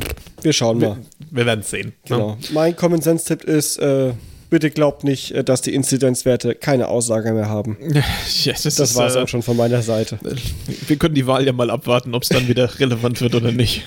wir 0.42 0.54
schauen 0.54 0.80
wir, 0.80 0.90
mal. 0.92 0.98
Wir 1.30 1.46
werden 1.46 1.60
es 1.60 1.70
sehen. 1.70 1.88
Ne? 1.88 1.94
Genau. 2.16 2.38
Ja. 2.40 2.48
Mein 2.54 2.78
Common 2.78 3.02
Sense 3.02 3.26
Tipp 3.26 3.44
ist, 3.44 3.76
äh, 3.80 4.14
bitte 4.50 4.72
glaubt 4.72 5.04
nicht, 5.04 5.32
äh, 5.32 5.44
dass 5.44 5.62
die 5.62 5.74
Inzidenzwerte 5.74 6.56
keine 6.56 6.88
Aussage 6.88 7.34
mehr 7.34 7.50
haben. 7.50 7.78
Ja, 8.44 8.54
das 8.54 8.76
das 8.76 8.96
war 8.96 9.08
es 9.08 9.16
äh, 9.16 9.20
auch 9.20 9.28
schon 9.28 9.42
von 9.42 9.58
meiner 9.58 9.82
Seite. 9.82 10.18
Wir 10.88 10.96
können 10.96 11.16
die 11.16 11.28
Wahl 11.28 11.46
ja 11.46 11.52
mal 11.52 11.70
abwarten, 11.70 12.16
ob 12.16 12.24
es 12.24 12.30
dann 12.30 12.48
wieder 12.48 12.80
relevant 12.80 13.20
wird 13.20 13.36
oder 13.36 13.52
nicht. 13.52 13.84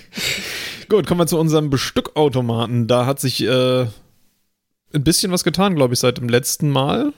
Gut, 0.88 1.06
kommen 1.06 1.20
wir 1.20 1.28
zu 1.28 1.38
unserem 1.38 1.70
Bestückautomaten. 1.70 2.88
Da 2.88 3.06
hat 3.06 3.20
sich 3.20 3.44
äh, 3.44 3.86
ein 4.92 5.04
bisschen 5.04 5.32
was 5.32 5.44
getan, 5.44 5.74
glaube 5.74 5.94
ich, 5.94 6.00
seit 6.00 6.18
dem 6.18 6.28
letzten 6.28 6.70
Mal. 6.70 7.12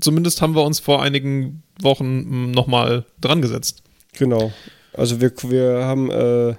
Zumindest 0.00 0.42
haben 0.42 0.54
wir 0.54 0.62
uns 0.62 0.80
vor 0.80 1.02
einigen 1.02 1.62
Wochen 1.80 2.04
hm, 2.04 2.50
nochmal 2.52 3.04
dran 3.20 3.42
gesetzt. 3.42 3.82
Genau. 4.18 4.52
Also 4.92 5.20
wir, 5.20 5.32
wir 5.44 5.84
haben, 5.84 6.10
äh, 6.10 6.54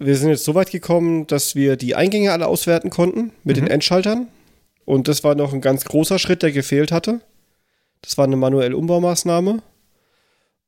wir 0.00 0.16
sind 0.16 0.30
jetzt 0.30 0.44
so 0.44 0.54
weit 0.54 0.70
gekommen, 0.70 1.26
dass 1.26 1.54
wir 1.54 1.76
die 1.76 1.94
Eingänge 1.94 2.32
alle 2.32 2.46
auswerten 2.46 2.90
konnten 2.90 3.32
mit 3.44 3.56
mhm. 3.56 3.62
den 3.62 3.70
Endschaltern. 3.70 4.28
Und 4.84 5.08
das 5.08 5.24
war 5.24 5.34
noch 5.34 5.52
ein 5.52 5.60
ganz 5.60 5.84
großer 5.84 6.18
Schritt, 6.18 6.42
der 6.42 6.52
gefehlt 6.52 6.92
hatte. 6.92 7.20
Das 8.02 8.16
war 8.16 8.24
eine 8.24 8.36
manuelle 8.36 8.76
Umbaumaßnahme. 8.76 9.62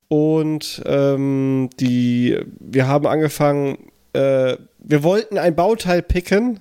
Und 0.09 0.83
ähm, 0.87 1.71
die, 1.79 2.39
wir 2.59 2.89
haben 2.89 3.07
angefangen, 3.07 3.91
äh, 4.13 4.57
wir 4.79 5.03
wollten 5.03 5.39
ein 5.39 5.55
Bauteil 5.55 6.03
picken, 6.03 6.61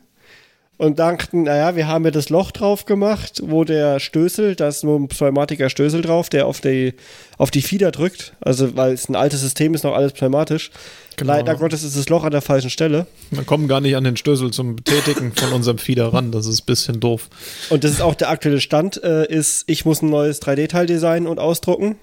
und 0.79 0.97
dachten, 0.97 1.43
naja, 1.43 1.75
wir 1.75 1.87
haben 1.87 2.05
ja 2.05 2.11
das 2.11 2.29
Loch 2.29 2.51
drauf 2.51 2.85
gemacht, 2.85 3.41
wo 3.43 3.65
der 3.65 3.99
Stößel, 3.99 4.55
da 4.55 4.69
ist 4.69 4.85
nur 4.85 4.97
ein 4.97 5.09
pneumatiker 5.09 5.69
Stößel 5.69 6.01
drauf, 6.01 6.29
der 6.29 6.47
auf 6.47 6.61
die, 6.61 6.93
auf 7.37 7.51
die 7.51 7.61
Fieder 7.61 7.91
drückt. 7.91 8.33
Also, 8.39 8.77
weil 8.77 8.93
es 8.93 9.09
ein 9.09 9.17
altes 9.17 9.41
System 9.41 9.73
ist, 9.73 9.83
noch 9.83 9.93
alles 9.93 10.13
pneumatisch. 10.13 10.71
Genau. 11.17 11.33
Leider 11.33 11.55
Gottes 11.55 11.83
ist 11.83 11.97
das 11.97 12.07
Loch 12.07 12.23
an 12.23 12.31
der 12.31 12.41
falschen 12.41 12.69
Stelle. 12.69 13.07
Wir 13.29 13.43
kommen 13.43 13.67
gar 13.67 13.81
nicht 13.81 13.97
an 13.97 14.05
den 14.05 14.15
Stößel 14.15 14.51
zum 14.51 14.77
Betätigen 14.77 15.33
von 15.35 15.51
unserem 15.51 15.79
Fieder 15.79 16.13
ran. 16.13 16.31
Das 16.31 16.45
ist 16.45 16.61
ein 16.61 16.65
bisschen 16.65 17.01
doof. 17.01 17.27
Und 17.69 17.83
das 17.83 17.91
ist 17.91 18.01
auch 18.01 18.15
der 18.15 18.29
aktuelle 18.29 18.61
Stand, 18.61 19.03
äh, 19.03 19.25
ist, 19.29 19.65
ich 19.67 19.83
muss 19.83 20.01
ein 20.01 20.09
neues 20.09 20.41
3D-Teil 20.41 20.85
designen 20.85 21.27
und 21.27 21.39
ausdrucken. 21.39 21.97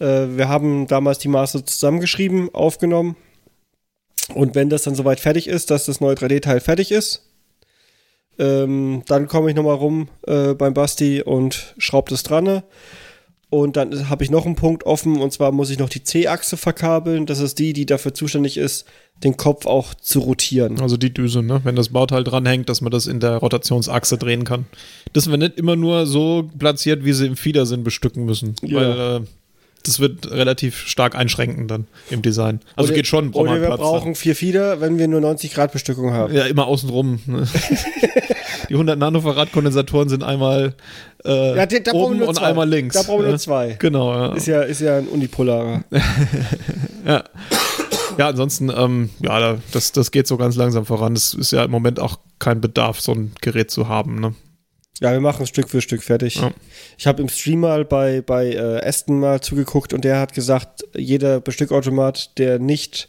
Äh, 0.00 0.36
wir 0.36 0.50
haben 0.50 0.86
damals 0.86 1.18
die 1.18 1.28
Maße 1.28 1.64
zusammengeschrieben, 1.64 2.54
aufgenommen. 2.54 3.16
Und 4.34 4.54
wenn 4.54 4.68
das 4.68 4.82
dann 4.82 4.94
soweit 4.94 5.18
fertig 5.18 5.48
ist, 5.48 5.70
dass 5.70 5.86
das 5.86 6.02
neue 6.02 6.14
3D-Teil 6.14 6.60
fertig 6.60 6.92
ist, 6.92 7.22
ähm, 8.40 9.02
dann 9.06 9.28
komme 9.28 9.50
ich 9.50 9.56
nochmal 9.56 9.76
rum 9.76 10.08
äh, 10.26 10.54
beim 10.54 10.72
Basti 10.72 11.22
und 11.22 11.74
schraube 11.76 12.10
das 12.10 12.22
dran. 12.22 12.62
Und 13.50 13.76
dann 13.76 14.08
habe 14.08 14.22
ich 14.22 14.30
noch 14.30 14.46
einen 14.46 14.54
Punkt 14.54 14.86
offen 14.86 15.20
und 15.20 15.32
zwar 15.32 15.50
muss 15.50 15.70
ich 15.70 15.78
noch 15.78 15.88
die 15.88 16.04
C-Achse 16.04 16.56
verkabeln. 16.56 17.26
Das 17.26 17.40
ist 17.40 17.58
die, 17.58 17.72
die 17.72 17.84
dafür 17.84 18.14
zuständig 18.14 18.56
ist, 18.56 18.86
den 19.24 19.36
Kopf 19.36 19.66
auch 19.66 19.92
zu 19.92 20.20
rotieren. 20.20 20.80
Also 20.80 20.96
die 20.96 21.12
Düse, 21.12 21.42
ne? 21.42 21.60
Wenn 21.64 21.74
das 21.74 21.88
Bauteil 21.90 22.22
dranhängt, 22.22 22.68
dass 22.68 22.80
man 22.80 22.92
das 22.92 23.08
in 23.08 23.18
der 23.18 23.38
Rotationsachse 23.38 24.18
drehen 24.18 24.44
kann. 24.44 24.66
Das 25.12 25.28
wir 25.28 25.36
nicht 25.36 25.58
immer 25.58 25.74
nur 25.74 26.06
so 26.06 26.48
platziert, 26.58 27.04
wie 27.04 27.12
sie 27.12 27.26
im 27.26 27.36
Fiedersinn 27.36 27.82
bestücken 27.82 28.24
müssen. 28.24 28.54
Ja. 28.62 28.76
Weil 28.76 29.22
äh, 29.22 29.26
das 29.84 29.98
wird 30.00 30.30
relativ 30.30 30.86
stark 30.86 31.14
einschränken 31.14 31.66
dann 31.68 31.86
im 32.10 32.22
Design. 32.22 32.60
Also 32.76 32.88
Oder- 32.88 32.96
geht 32.96 33.06
schon, 33.06 33.30
braucht 33.30 33.42
Oder 33.48 33.60
wir 33.60 33.66
Platz. 33.68 33.80
brauchen 33.80 34.14
vier 34.14 34.36
Fieder, 34.36 34.80
wenn 34.80 34.98
wir 34.98 35.08
nur 35.08 35.20
90 35.20 35.54
Grad 35.54 35.72
Bestückung 35.72 36.12
haben. 36.12 36.34
Ja, 36.34 36.44
immer 36.44 36.66
außenrum. 36.66 37.20
Ne? 37.26 37.46
die 38.68 38.74
100 38.74 38.98
Nanofarad-Kondensatoren 38.98 40.08
sind 40.08 40.22
einmal 40.22 40.74
äh, 41.24 41.56
Ja, 41.56 41.66
da- 41.66 41.92
brauchen 41.92 42.16
oben 42.16 42.22
und 42.22 42.34
zwei. 42.34 42.46
einmal 42.46 42.68
links. 42.68 42.94
Da 42.94 43.02
brauchen 43.02 43.20
wir 43.20 43.24
Ja. 43.26 43.30
nur 43.30 43.38
zwei. 43.38 43.76
Genau, 43.78 44.12
ja. 44.12 44.34
Ist 44.34 44.46
ja, 44.46 44.60
ist 44.62 44.80
ja 44.80 44.98
ein 44.98 45.08
unipolarer. 45.08 45.84
Ja. 47.06 47.24
Ja, 48.18 48.28
ansonsten, 48.28 48.70
ähm, 48.76 49.08
ja, 49.20 49.40
da- 49.40 49.58
das, 49.72 49.92
das 49.92 50.10
geht 50.10 50.26
so 50.26 50.36
ganz 50.36 50.56
langsam 50.56 50.84
voran. 50.84 51.14
Es 51.14 51.32
ist 51.32 51.52
ja 51.52 51.64
im 51.64 51.70
Moment 51.70 51.98
auch 51.98 52.18
kein 52.38 52.60
Bedarf, 52.60 53.00
so 53.00 53.12
ein 53.12 53.32
Gerät 53.40 53.70
zu 53.70 53.88
haben. 53.88 54.20
Ne? 54.20 54.34
Ja, 55.00 55.12
wir 55.12 55.20
machen 55.20 55.42
es 55.44 55.48
Stück 55.48 55.68
für 55.70 55.80
Stück 55.80 56.02
fertig. 56.02 56.36
Ja. 56.36 56.50
Ich 56.98 57.06
habe 57.06 57.22
im 57.22 57.28
Stream 57.28 57.60
mal 57.60 57.84
bei, 57.84 58.20
bei 58.20 58.52
äh, 58.52 58.86
Aston 58.86 59.18
mal 59.18 59.40
zugeguckt 59.40 59.92
und 59.94 60.04
der 60.04 60.18
hat 60.20 60.34
gesagt, 60.34 60.84
jeder 60.96 61.40
Bestückautomat, 61.40 62.38
der 62.38 62.58
nicht 62.58 63.08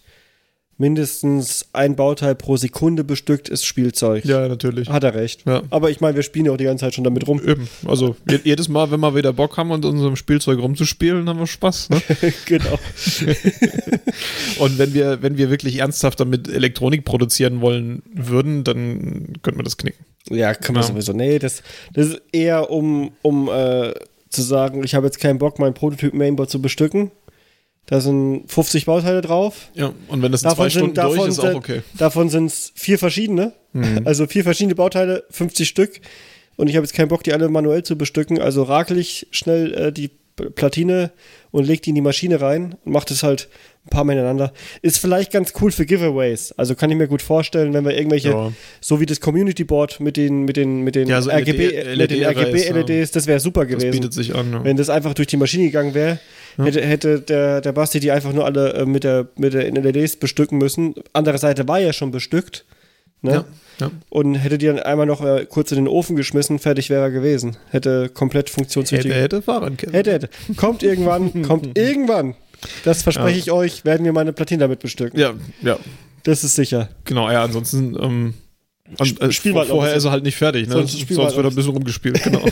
mindestens 0.78 1.68
ein 1.74 1.96
Bauteil 1.96 2.34
pro 2.34 2.58
Sekunde 2.58 3.04
bestückt, 3.04 3.50
ist 3.50 3.66
Spielzeug. 3.66 4.26
Ja, 4.26 4.48
natürlich. 4.48 4.90
Hat 4.90 5.04
er 5.04 5.14
recht. 5.14 5.46
Ja. 5.46 5.62
Aber 5.70 5.92
ich 5.92 6.02
meine, 6.02 6.16
wir 6.16 6.24
spielen 6.24 6.46
ja 6.48 6.54
auch 6.54 6.58
die 6.58 6.64
ganze 6.64 6.86
Zeit 6.86 6.96
schon 6.96 7.04
damit 7.04 7.28
rum. 7.28 7.40
Eben. 7.46 7.68
Also 7.86 8.16
je- 8.28 8.40
jedes 8.44 8.68
Mal, 8.68 8.90
wenn 8.90 9.00
wir 9.00 9.14
wieder 9.14 9.32
Bock 9.34 9.58
haben, 9.58 9.70
mit 9.70 9.86
unserem 9.86 10.16
Spielzeug 10.16 10.58
rumzuspielen, 10.60 11.30
haben 11.30 11.38
wir 11.40 11.46
Spaß. 11.46 11.90
Ne? 11.92 12.02
genau. 12.48 12.80
Und 14.60 14.78
wenn 14.80 14.94
wir, 14.94 15.22
wenn 15.22 15.38
wir 15.38 15.50
wirklich 15.50 15.78
ernsthaft 15.78 16.20
damit 16.20 16.48
Elektronik 16.48 17.06
produzieren 17.06 17.62
wollen 17.62 18.02
würden, 18.14 18.64
dann 18.64 19.34
könnten 19.44 19.60
wir 19.60 19.64
das 19.64 19.78
knicken. 19.78 20.04
Ja, 20.30 20.54
kann 20.54 20.74
man 20.76 20.84
Ja. 20.84 20.88
sowieso. 20.90 21.14
Nee, 21.14 21.40
das, 21.40 21.64
das 21.94 22.08
ist 22.08 22.22
eher 22.32 22.70
um, 22.70 23.12
um 23.22 23.50
äh, 23.50 23.94
zu 24.30 24.42
sagen, 24.42 24.84
ich 24.84 24.96
habe 24.96 25.08
jetzt 25.08 25.20
keinen 25.20 25.40
Bock, 25.40 25.60
meinen 25.60 25.74
Prototyp-Mainboard 25.74 26.50
zu 26.50 26.62
bestücken. 26.62 27.12
Da 27.88 28.00
sind 28.00 28.44
50 28.50 28.86
Bauteile 28.86 29.22
drauf. 29.22 29.70
Ja, 29.74 29.92
und 30.08 30.22
wenn 30.22 30.32
das 30.32 30.44
in 30.44 30.50
Davon 30.50 30.66
zwei 30.66 30.70
sind- 30.70 30.80
Stunden 30.80 30.96
durch 30.96 31.16
davon 31.16 31.30
ist, 31.30 31.40
auch 31.40 31.44
sind- 31.44 31.56
okay. 31.56 31.82
Davon 31.98 32.30
sind 32.30 32.46
es 32.46 32.72
vier 32.76 33.00
verschiedene. 33.00 33.54
Also 34.06 34.28
vier 34.28 34.44
verschiedene 34.44 34.76
Bauteile, 34.76 35.24
50 35.32 35.68
Stück. 35.68 36.00
Und 36.58 36.68
ich 36.70 36.76
habe 36.76 36.86
jetzt 36.86 36.94
keinen 36.94 37.08
Bock, 37.08 37.24
die 37.24 37.34
alle 37.34 37.50
manuell 37.50 37.84
zu 37.84 37.98
bestücken. 37.98 38.40
Also 38.40 38.64
rakel 38.64 38.98
ich 39.00 39.28
schnell 39.32 39.74
äh, 39.74 39.92
die 39.92 40.12
Platine 40.56 41.12
und 41.52 41.66
leg 41.66 41.82
die 41.82 41.90
in 41.90 41.96
die 41.96 42.02
Maschine 42.02 42.40
rein 42.42 42.76
und 42.86 42.92
mache 42.94 43.06
das 43.08 43.24
halt 43.24 43.50
ein 43.86 43.90
paar 43.90 44.04
Mal 44.04 44.14
hintereinander. 44.14 44.54
Ist 44.84 45.00
vielleicht 45.00 45.32
ganz 45.32 45.54
cool 45.60 45.72
für 45.72 45.86
Giveaways. 45.86 46.52
Also 46.54 46.76
kann 46.76 46.92
ich 46.92 46.98
mir 46.98 47.08
gut 47.08 47.22
vorstellen, 47.22 47.74
wenn 47.74 47.84
wir 47.84 47.98
irgendwelche, 47.98 48.30
Ja. 48.30 48.52
so 48.80 49.00
wie 49.00 49.06
das 49.08 49.20
Community 49.20 49.64
Board 49.64 50.00
mit 50.00 50.18
den, 50.18 50.44
mit 50.46 50.56
den, 50.56 50.82
mit 50.82 50.94
den 50.96 51.08
Ja, 51.08 51.20
so 51.22 51.32
RGB, 51.32 51.70
LED 51.96 51.98
mit 51.98 52.12
den 52.12 52.26
Arrays, 52.26 52.70
RGB-LEDs, 52.70 53.12
das 53.12 53.26
wäre 53.26 53.40
super 53.40 53.62
Das 53.66 53.70
gewesen. 53.72 53.92
bietet 53.92 54.14
sich 54.14 54.36
an. 54.36 54.52
Ja. 54.54 54.64
Wenn 54.64 54.78
das 54.78 54.90
einfach 54.90 55.14
durch 55.16 55.28
die 55.28 55.38
Maschine 55.38 55.66
gegangen 55.66 55.94
wäre, 55.96 56.20
hätte, 56.58 56.82
hätte 56.82 57.22
der, 57.22 57.62
der 57.62 57.72
Basti 57.72 58.00
die 58.00 58.12
einfach 58.12 58.34
nur 58.34 58.46
alle 58.46 58.74
äh, 58.74 58.86
mit, 58.86 59.04
der, 59.04 59.28
mit 59.36 59.54
der 59.54 59.72
LEDs 59.72 60.16
bestücken 60.18 60.60
müssen. 60.60 60.94
Andere 61.14 61.40
Seite 61.40 61.68
war 61.68 61.80
ja 61.80 61.92
schon 61.92 62.12
bestückt. 62.12 62.66
Ne? 63.24 63.32
Ja, 63.32 63.46
ja. 63.80 63.92
Und 64.10 64.36
hätte 64.36 64.58
die 64.58 64.66
dann 64.68 64.80
einmal 64.80 65.06
noch 65.08 65.24
äh, 65.24 65.46
kurz 65.48 65.72
in 65.72 65.78
den 65.78 65.88
Ofen 65.88 66.16
geschmissen, 66.16 66.60
fertig 66.60 66.90
wäre 66.92 67.02
er 67.04 67.12
gewesen. 67.12 67.56
Hätte 67.70 68.10
komplett 68.10 68.50
funktionstüchtig. 68.50 69.12
Hätte, 69.12 69.22
hätte 69.22 69.42
fahren 69.42 69.78
können. 69.78 69.94
hätte, 69.94 70.12
hätte. 70.12 70.30
Kommt 70.56 70.84
irgendwann, 70.84 71.42
kommt 71.48 71.78
irgendwann. 71.78 72.36
Das 72.84 73.04
verspreche 73.04 73.38
Ja. 73.38 73.44
ich 73.44 73.52
euch, 73.52 73.86
werden 73.86 74.06
wir 74.06 74.14
meine 74.14 74.34
Platine 74.34 74.60
damit 74.60 74.80
bestücken. 74.80 75.20
Ja, 75.20 75.34
ja, 75.62 75.78
Das 76.24 76.44
ist 76.44 76.56
sicher. 76.56 76.90
genau. 77.06 77.30
Ja, 77.32 77.44
ansonsten, 77.44 77.96
ähm, 78.02 78.34
und, 78.98 79.22
äh, 79.22 79.32
Spiel 79.32 79.54
vorher 79.54 79.96
ist 79.96 80.04
er 80.06 80.12
halt 80.12 80.24
nicht 80.24 80.36
fertig, 80.36 80.68
ne? 80.68 80.74
Sonst 80.74 80.92
Sonst, 81.10 81.36
wird 81.36 81.46
er 81.46 81.52
ein 81.52 81.56
bisschen 81.56 81.72
rumgespielt, 81.72 82.22
genau. 82.24 82.44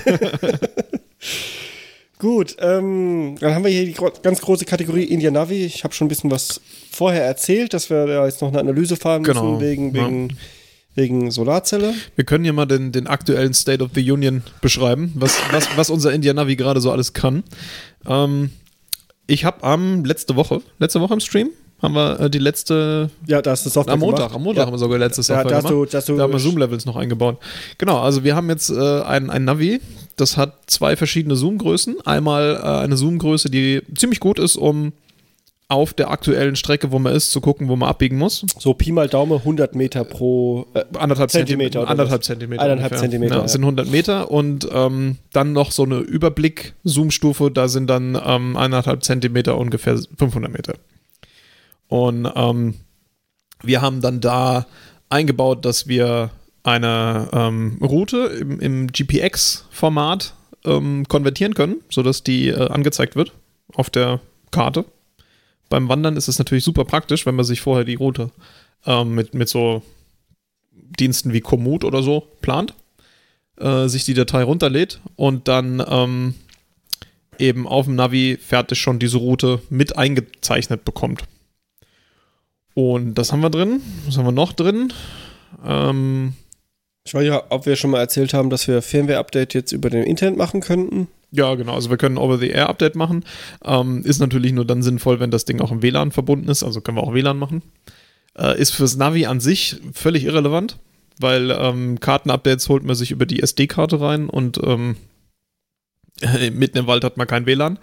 Gut, 2.18 2.58
ähm, 2.60 3.38
dann 3.40 3.56
haben 3.56 3.64
wir 3.64 3.72
hier 3.72 3.86
die 3.86 3.94
gro 3.94 4.12
ganz 4.22 4.42
große 4.42 4.66
Kategorie 4.66 5.04
India 5.06 5.32
Navi. 5.32 5.64
Ich 5.64 5.86
habe 5.86 5.94
schon 5.94 6.06
ein 6.06 6.10
bisschen 6.10 6.30
was 6.30 6.60
vorher 6.92 7.24
erzählt, 7.24 7.74
dass 7.74 7.90
wir 7.90 8.06
da 8.08 8.26
jetzt 8.26 8.42
noch 8.42 8.50
eine 8.50 8.60
Analyse 8.60 8.98
fahren 8.98 9.22
müssen 9.22 9.34
Genau, 9.36 9.62
wegen, 9.62 9.96
ja. 9.96 10.06
wegen, 10.06 10.38
wegen 10.96 11.32
Solarzelle. 11.32 11.94
Wir 12.18 12.26
können 12.26 12.44
hier 12.44 12.52
mal 12.52 12.66
den, 12.66 12.92
den 12.92 13.08
aktuellen 13.08 13.54
State 13.54 13.82
of 13.82 13.92
the 13.96 14.12
Union 14.12 14.44
beschreiben, 14.62 15.14
was, 15.16 15.38
was, 15.52 15.70
was 15.78 15.90
unser 15.90 16.12
India 16.12 16.34
Navi 16.34 16.58
gerade 16.58 16.82
so 16.82 16.92
alles 16.92 17.14
kann. 17.14 17.44
Ähm, 18.06 18.50
ich 19.30 19.46
habe 19.46 19.64
am 19.64 20.04
letzte 20.06 20.36
Woche, 20.36 20.62
letzte 20.80 21.00
Woche 21.02 21.14
im 21.14 21.20
Stream, 21.20 21.50
haben 21.82 21.94
wir 21.96 22.20
äh, 22.20 22.30
die 22.30 22.40
letzte 22.40 23.10
Ja, 23.26 23.42
da 23.42 23.52
hast 23.52 23.66
du 23.66 23.70
Software 23.70 23.94
Am 23.94 24.00
Montag, 24.02 24.18
gemacht. 24.30 24.36
am 24.36 24.44
Montag 24.44 24.62
ja. 24.62 24.66
haben 24.66 24.74
wir 24.74 24.78
sogar 24.80 25.00
letztes 25.00 25.28
Da- 25.28 25.36
Software 25.36 25.50
da 25.52 25.56
hast 25.58 25.68
gemacht. 25.70 25.88
du- 25.88 25.92
da 25.92 25.98
hast 26.00 26.10
du- 26.10 26.18
da 26.18 26.24
haben 26.24 26.34
wir 26.34 26.40
Zoom-Levels 26.40 26.86
noch 26.86 26.96
eingebaut. 26.98 27.38
Genau, 27.78 28.00
also 28.00 28.24
wir 28.24 28.36
haben 28.36 28.50
jetzt 28.50 28.70
äh, 28.70 29.02
ein, 29.02 29.30
ein 29.30 29.46
Navi, 29.46 29.80
das 30.18 30.36
hat 30.36 30.54
zwei 30.68 30.96
verschiedene 30.98 31.36
Zoom-Größen. 31.38 32.02
Einmal 32.06 32.60
äh, 32.62 32.68
eine 32.84 32.98
Zoom-Größe, 32.98 33.50
die 33.50 33.82
ziemlich 33.96 34.20
gut 34.20 34.40
ist, 34.40 34.58
um 34.58 34.92
auf 35.70 35.94
der 35.94 36.10
aktuellen 36.10 36.56
Strecke, 36.56 36.92
wo 36.92 36.98
man 36.98 37.16
ist, 37.16 37.30
zu 37.32 37.42
gucken, 37.42 37.70
wo 37.70 37.76
man 37.76 37.88
abbiegen 37.88 38.18
muss. 38.18 38.44
So 38.58 38.74
Pi 38.74 38.92
mal 38.92 39.08
Daumen 39.08 39.38
100 39.38 39.76
Meter 39.76 40.04
pro. 40.04 40.66
Äh, 40.74 40.84
Anderthalb 40.98 41.30
Zentimeter 41.30 41.82
Zentimeter. 41.86 41.88
Anderthalb? 41.88 42.24
Zentimeter. 42.24 42.72
Ungefähr. 42.72 42.98
Zentimeter, 42.98 43.34
Ja, 43.34 43.38
ja. 43.38 43.44
das 43.44 43.52
sind 43.52 43.62
100 43.62 43.88
Meter 43.90 44.32
und 44.32 44.68
ähm, 44.74 45.18
dann 45.32 45.54
noch 45.54 45.72
so 45.72 45.84
eine 45.84 46.00
Überblick-Zoom-Stufe, 46.00 47.52
da 47.52 47.68
sind 47.68 47.88
dann 47.88 48.20
ähm, 48.22 48.58
eineinhalb 48.58 49.04
Zentimeter 49.04 49.58
ungefähr 49.58 50.00
500 50.18 50.52
Meter. 50.52 50.74
Und 51.88 52.28
ähm, 52.36 52.74
wir 53.62 53.82
haben 53.82 54.02
dann 54.02 54.22
da 54.22 54.66
eingebaut, 55.10 55.66
dass 55.66 55.88
wir 55.88 56.32
eine 56.64 57.30
ähm, 57.32 57.78
Route 57.80 58.18
im, 58.18 58.60
im 58.60 58.88
GPX-Format 58.88 60.34
ähm, 60.66 61.08
konvertieren 61.08 61.54
können, 61.54 61.76
sodass 61.90 62.24
die 62.24 62.48
äh, 62.48 62.70
angezeigt 62.70 63.16
wird 63.16 63.34
auf 63.76 63.92
der 63.92 64.20
Karte. 64.50 64.86
Beim 65.70 65.88
Wandern 65.88 66.18
ist 66.18 66.28
es 66.28 66.40
natürlich 66.40 66.64
super 66.64 66.86
praktisch, 66.86 67.26
wenn 67.26 67.36
man 67.36 67.46
sich 67.46 67.62
vorher 67.62 67.86
die 67.86 67.96
Route 67.96 68.32
ähm, 68.86 69.16
mit, 69.16 69.34
mit 69.34 69.50
so 69.50 69.84
Diensten 70.72 71.34
wie 71.34 71.42
Komoot 71.42 71.84
oder 71.84 72.02
so 72.02 72.28
plant, 72.42 72.74
äh, 73.60 73.88
sich 73.88 74.04
die 74.04 74.14
Datei 74.14 74.44
runterlädt 74.44 75.00
und 75.16 75.48
dann 75.48 75.84
ähm, 75.88 76.34
eben 77.38 77.68
auf 77.68 77.86
dem 77.86 77.96
Navi 77.96 78.38
fertig 78.42 78.80
schon 78.80 79.00
diese 79.00 79.18
Route 79.18 79.62
mit 79.70 79.98
eingezeichnet 79.98 80.86
bekommt. 80.86 81.24
Und 82.74 83.16
das 83.16 83.32
haben 83.32 83.42
wir 83.42 83.50
drin. 83.50 83.82
Was 84.06 84.18
haben 84.18 84.26
wir 84.26 84.32
noch 84.32 84.54
drin? 84.54 84.94
Ähm, 85.66 86.34
ich 87.06 87.14
weiß 87.14 87.26
ja, 87.26 87.44
ob 87.50 87.66
wir 87.66 87.76
schon 87.76 87.92
mal 87.92 88.00
erzählt 88.00 88.34
haben, 88.34 88.50
dass 88.50 88.68
wir 88.68 88.82
Firmware-Update 88.82 89.54
jetzt 89.54 89.72
über 89.72 89.90
den 89.90 90.04
Internet 90.04 90.38
machen 90.38 90.62
könnten. 90.62 91.08
Ja, 91.32 91.54
genau. 91.56 91.76
Also 91.76 91.90
wir 91.90 91.98
können 91.98 92.18
ein 92.18 92.24
Over-the-Air-Update 92.24 92.96
machen. 92.96 93.24
Ähm, 93.64 94.04
ist 94.04 94.20
natürlich 94.20 94.52
nur 94.52 94.66
dann 94.66 94.82
sinnvoll, 94.82 95.20
wenn 95.20 95.32
das 95.32 95.46
Ding 95.46 95.62
auch 95.62 95.72
im 95.72 95.82
WLAN 95.82 96.12
verbunden 96.12 96.50
ist. 96.50 96.64
Also 96.64 96.82
können 96.82 96.98
wir 96.98 97.04
auch 97.04 97.14
WLAN 97.14 97.38
machen. 97.38 97.62
Äh, 98.38 98.60
ist 98.60 98.72
fürs 98.72 98.96
Navi 98.96 99.26
an 99.26 99.40
sich 99.40 99.78
völlig 99.94 100.24
irrelevant, 100.24 100.78
weil 101.20 101.52
ähm, 101.52 102.00
Kartenupdates 102.00 102.68
holt 102.70 102.84
man 102.84 102.96
sich 102.96 103.12
über 103.12 103.26
die 103.26 103.42
SD-Karte 103.42 104.02
rein 104.02 104.30
und 104.30 104.60
ähm, 104.64 104.96
mitten 106.54 106.78
im 106.78 106.88
Wald 106.88 107.04
hat 107.04 107.18
man 107.18 107.28
kein 107.28 107.46
WLAN. 107.46 107.78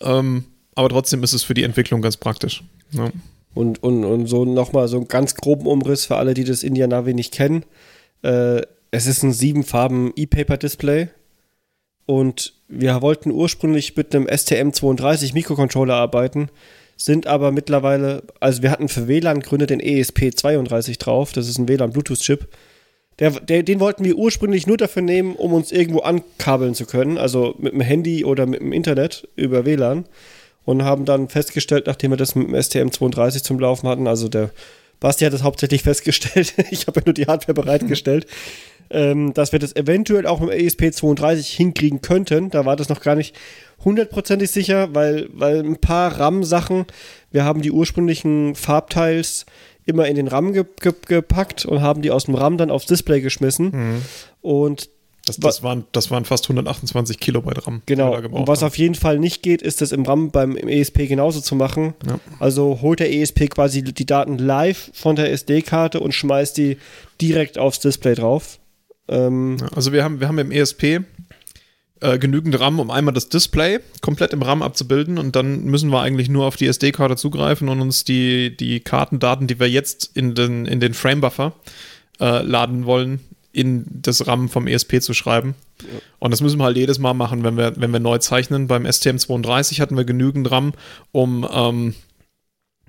Ähm, 0.00 0.44
aber 0.74 0.88
trotzdem 0.88 1.22
ist 1.22 1.34
es 1.34 1.42
für 1.42 1.54
die 1.54 1.64
Entwicklung 1.64 2.00
ganz 2.00 2.16
praktisch. 2.16 2.62
Ja. 2.92 3.10
Und, 3.52 3.82
und, 3.82 4.04
und 4.04 4.26
so 4.26 4.44
nochmal 4.44 4.88
so 4.88 4.96
einen 4.96 5.08
ganz 5.08 5.34
groben 5.34 5.66
Umriss 5.66 6.06
für 6.06 6.16
alle, 6.16 6.34
die 6.34 6.44
das 6.44 6.62
India 6.62 6.86
Navi 6.86 7.12
nicht 7.12 7.34
kennen. 7.34 7.64
Äh, 8.22 8.62
es 8.90 9.06
ist 9.06 9.22
ein 9.22 9.32
sieben 9.32 9.64
Farben 9.64 10.12
E-Paper-Display. 10.16 11.08
Und 12.06 12.59
wir 12.70 13.02
wollten 13.02 13.32
ursprünglich 13.32 13.96
mit 13.96 14.14
einem 14.14 14.26
STM32 14.26 15.34
Mikrocontroller 15.34 15.94
arbeiten, 15.94 16.48
sind 16.96 17.26
aber 17.26 17.50
mittlerweile, 17.50 18.22
also 18.38 18.62
wir 18.62 18.70
hatten 18.70 18.88
für 18.88 19.08
WLAN-Gründe 19.08 19.66
den 19.66 19.80
E 19.80 20.00
ESP32 20.00 20.98
drauf, 20.98 21.32
das 21.32 21.48
ist 21.48 21.58
ein 21.58 21.68
WLAN-Bluetooth-Chip. 21.68 22.46
Der, 23.18 23.32
der, 23.32 23.62
den 23.64 23.80
wollten 23.80 24.04
wir 24.04 24.16
ursprünglich 24.16 24.66
nur 24.66 24.76
dafür 24.76 25.02
nehmen, 25.02 25.34
um 25.34 25.52
uns 25.52 25.72
irgendwo 25.72 26.00
ankabeln 26.00 26.74
zu 26.74 26.86
können, 26.86 27.18
also 27.18 27.54
mit 27.58 27.72
dem 27.72 27.80
Handy 27.80 28.24
oder 28.24 28.46
mit 28.46 28.60
dem 28.60 28.72
Internet 28.72 29.28
über 29.36 29.66
WLAN. 29.66 30.06
Und 30.64 30.84
haben 30.84 31.06
dann 31.06 31.28
festgestellt, 31.28 31.86
nachdem 31.86 32.12
wir 32.12 32.16
das 32.16 32.34
mit 32.34 32.48
dem 32.48 32.54
STM32 32.54 33.42
zum 33.42 33.58
Laufen 33.58 33.88
hatten, 33.88 34.06
also 34.06 34.28
der 34.28 34.50
Basti 35.00 35.24
hat 35.24 35.32
das 35.32 35.42
hauptsächlich 35.42 35.82
festgestellt, 35.84 36.54
ich 36.70 36.86
habe 36.86 37.00
ja 37.00 37.04
nur 37.06 37.14
die 37.14 37.26
Hardware 37.26 37.54
bereitgestellt, 37.54 38.26
ähm, 38.90 39.32
dass 39.34 39.52
wir 39.52 39.58
das 39.58 39.74
eventuell 39.76 40.26
auch 40.26 40.40
mit 40.40 40.52
dem 40.52 40.66
ESP32 40.66 41.56
hinkriegen 41.56 42.00
könnten. 42.00 42.50
Da 42.50 42.64
war 42.64 42.76
das 42.76 42.88
noch 42.88 43.00
gar 43.00 43.14
nicht 43.14 43.34
hundertprozentig 43.84 44.50
sicher, 44.50 44.94
weil, 44.94 45.28
weil 45.32 45.60
ein 45.60 45.76
paar 45.78 46.18
RAM-Sachen, 46.18 46.86
wir 47.30 47.44
haben 47.44 47.62
die 47.62 47.70
ursprünglichen 47.70 48.54
Farbteils 48.54 49.46
immer 49.86 50.06
in 50.06 50.16
den 50.16 50.28
RAM 50.28 50.52
ge 50.52 50.64
ge 50.80 50.92
gepackt 51.06 51.64
und 51.64 51.80
haben 51.80 52.02
die 52.02 52.10
aus 52.10 52.24
dem 52.26 52.34
RAM 52.34 52.58
dann 52.58 52.70
aufs 52.70 52.86
Display 52.86 53.20
geschmissen. 53.20 54.02
Und 54.40 54.90
Das, 55.26 55.36
das, 55.36 55.62
waren, 55.62 55.84
das 55.92 56.10
waren 56.10 56.24
fast 56.24 56.44
128 56.44 57.18
Kilobyte 57.18 57.66
RAM. 57.66 57.82
Genau. 57.86 58.14
Und 58.16 58.48
was 58.48 58.60
haben. 58.60 58.68
auf 58.68 58.78
jeden 58.78 58.94
Fall 58.94 59.18
nicht 59.18 59.42
geht, 59.42 59.62
ist 59.62 59.80
das 59.80 59.92
im 59.92 60.04
RAM 60.04 60.30
beim 60.30 60.56
im 60.56 60.68
ESP 60.68 61.06
genauso 61.06 61.40
zu 61.40 61.54
machen. 61.54 61.94
Ja. 62.06 62.18
Also 62.38 62.80
holt 62.82 63.00
der 63.00 63.12
ESP 63.12 63.48
quasi 63.50 63.82
die 63.82 64.06
Daten 64.06 64.38
live 64.38 64.90
von 64.94 65.16
der 65.16 65.30
SD-Karte 65.32 66.00
und 66.00 66.12
schmeißt 66.14 66.56
die 66.56 66.78
direkt 67.20 67.58
aufs 67.58 67.80
Display 67.80 68.14
drauf. 68.14 68.58
Ähm 69.10 69.58
also 69.74 69.92
wir 69.92 70.04
haben, 70.04 70.20
wir 70.20 70.28
haben 70.28 70.38
im 70.38 70.50
ESP 70.50 71.00
äh, 72.00 72.18
genügend 72.18 72.58
RAM, 72.58 72.80
um 72.80 72.90
einmal 72.90 73.12
das 73.12 73.28
Display 73.28 73.80
komplett 74.00 74.32
im 74.32 74.40
RAM 74.40 74.62
abzubilden 74.62 75.18
und 75.18 75.36
dann 75.36 75.64
müssen 75.64 75.90
wir 75.90 76.00
eigentlich 76.00 76.30
nur 76.30 76.46
auf 76.46 76.56
die 76.56 76.66
SD-Karte 76.66 77.16
zugreifen 77.16 77.68
und 77.68 77.80
uns 77.80 78.04
die, 78.04 78.56
die 78.56 78.80
Kartendaten, 78.80 79.46
die 79.46 79.60
wir 79.60 79.68
jetzt 79.68 80.16
in 80.16 80.34
den, 80.34 80.64
in 80.64 80.80
den 80.80 80.94
Frame-Buffer 80.94 81.52
äh, 82.20 82.42
laden 82.42 82.86
wollen, 82.86 83.20
in 83.52 83.84
das 83.90 84.26
RAM 84.26 84.48
vom 84.48 84.66
ESP 84.66 85.02
zu 85.02 85.12
schreiben. 85.12 85.54
Ja. 85.82 85.98
Und 86.20 86.30
das 86.30 86.40
müssen 86.40 86.58
wir 86.58 86.64
halt 86.64 86.76
jedes 86.76 86.98
Mal 86.98 87.14
machen, 87.14 87.42
wenn 87.42 87.56
wir, 87.56 87.74
wenn 87.76 87.92
wir 87.92 88.00
neu 88.00 88.18
zeichnen. 88.18 88.66
Beim 88.66 88.86
STM32 88.86 89.80
hatten 89.80 89.96
wir 89.96 90.04
genügend 90.04 90.50
RAM, 90.50 90.72
um 91.12 91.46
ähm, 91.52 91.94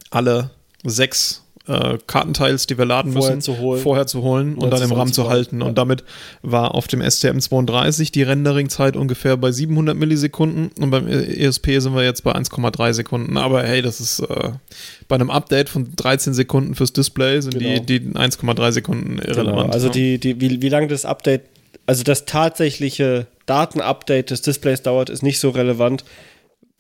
alle 0.10 0.52
sechs 0.84 1.41
äh, 1.68 1.98
Kartenteils, 2.08 2.68
die 2.68 2.78
wir 2.78 2.86
laden 2.86 3.14
vorher 3.14 3.36
müssen, 3.36 3.42
zu 3.42 3.78
vorher 3.78 4.08
zu 4.08 4.22
holen 4.22 4.56
und, 4.56 4.64
und 4.64 4.70
dann 4.72 4.82
im 4.82 4.92
RAM 4.92 5.14
zu 5.14 5.30
halten. 5.30 5.62
Ja. 5.62 5.68
Und 5.68 5.78
damit 5.78 6.04
war 6.42 6.74
auf 6.76 6.88
dem 6.88 7.02
STM32 7.02 8.12
die 8.12 8.24
Renderingzeit 8.24 8.96
ungefähr 8.96 9.38
bei 9.38 9.52
700 9.52 9.96
Millisekunden 9.96 10.72
und 10.80 10.90
beim 10.90 11.08
ESP 11.08 11.80
sind 11.80 11.96
wir 11.96 12.04
jetzt 12.04 12.24
bei 12.24 12.34
1,3 12.34 12.94
Sekunden. 12.94 13.38
Aber 13.38 13.64
hey, 13.64 13.82
das 13.82 14.00
ist 14.00 14.20
äh, 14.22 14.52
bei 15.08 15.16
einem 15.16 15.30
Update 15.30 15.70
von 15.70 15.96
13 15.96 16.34
Sekunden 16.34 16.76
fürs 16.76 16.94
Display 16.94 17.42
sind 17.42 17.60
genau. 17.60 17.80
die, 17.82 18.00
die 18.00 18.10
1,3 18.12 18.72
Sekunden 18.72 19.20
irrelevant. 19.20 19.64
Genau. 19.64 19.74
Also 19.74 19.90
die, 19.90 20.18
die, 20.18 20.42
wie, 20.42 20.62
wie 20.62 20.70
lange 20.70 20.88
das 20.88 21.06
Update, 21.06 21.44
also 21.86 22.04
das 22.04 22.26
tatsächliche 22.26 23.28
Datenupdate 23.46 24.32
des 24.32 24.42
Displays 24.42 24.82
dauert, 24.82 25.10
ist 25.10 25.24
nicht 25.24 25.40
so 25.40 25.50
relevant, 25.50 26.04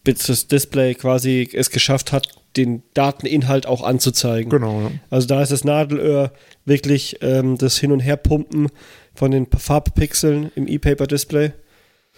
bis 0.03 0.25
das 0.25 0.47
Display 0.47 0.95
quasi 0.95 1.47
es 1.53 1.69
geschafft 1.69 2.11
hat, 2.11 2.27
den 2.57 2.83
Dateninhalt 2.93 3.65
auch 3.65 3.83
anzuzeigen. 3.83 4.49
Genau. 4.49 4.81
Ja. 4.81 4.91
Also 5.09 5.27
da 5.27 5.41
ist 5.41 5.51
das 5.51 5.63
Nadelöhr 5.63 6.31
wirklich 6.65 7.17
ähm, 7.21 7.57
das 7.57 7.77
Hin- 7.77 7.91
und 7.91 7.99
Herpumpen 7.99 8.67
von 9.13 9.31
den 9.31 9.47
Farbpixeln 9.47 10.51
im 10.55 10.67
E-Paper-Display. 10.67 11.53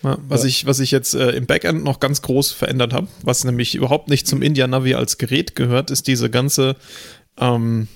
Ja, 0.03 0.17
was, 0.27 0.43
ja. 0.43 0.49
ich, 0.49 0.65
was 0.65 0.79
ich 0.79 0.91
jetzt 0.91 1.13
äh, 1.13 1.31
im 1.31 1.45
Backend 1.45 1.83
noch 1.83 1.99
ganz 1.99 2.21
groß 2.21 2.51
verändert 2.51 2.93
habe, 2.93 3.07
was 3.21 3.43
nämlich 3.43 3.75
überhaupt 3.75 4.09
nicht 4.09 4.27
zum 4.27 4.41
India 4.41 4.67
Navi 4.67 4.95
als 4.95 5.17
Gerät 5.17 5.55
gehört, 5.55 5.91
ist 5.91 6.07
diese 6.07 6.29
ganze, 6.29 6.75
ähm, 7.37 7.87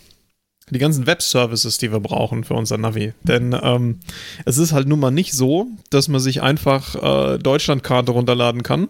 die 0.70 0.79
ganzen 0.79 1.06
Web-Services, 1.06 1.77
die 1.77 1.91
wir 1.91 2.00
brauchen 2.00 2.44
für 2.44 2.53
unser 2.53 2.77
Navi. 2.77 3.13
Denn 3.24 3.56
ähm, 3.62 4.00
es 4.46 4.58
ist 4.58 4.72
halt 4.72 4.88
nun 4.88 5.00
mal 5.00 5.12
nicht 5.12 5.34
so, 5.34 5.67
dass 5.89 6.08
man 6.08 6.22
sich 6.22 6.41
einfach 6.41 6.96
äh, 7.36 7.39
Deutschlandkarte 7.39 8.12
runterladen 8.12 8.63
kann 8.63 8.89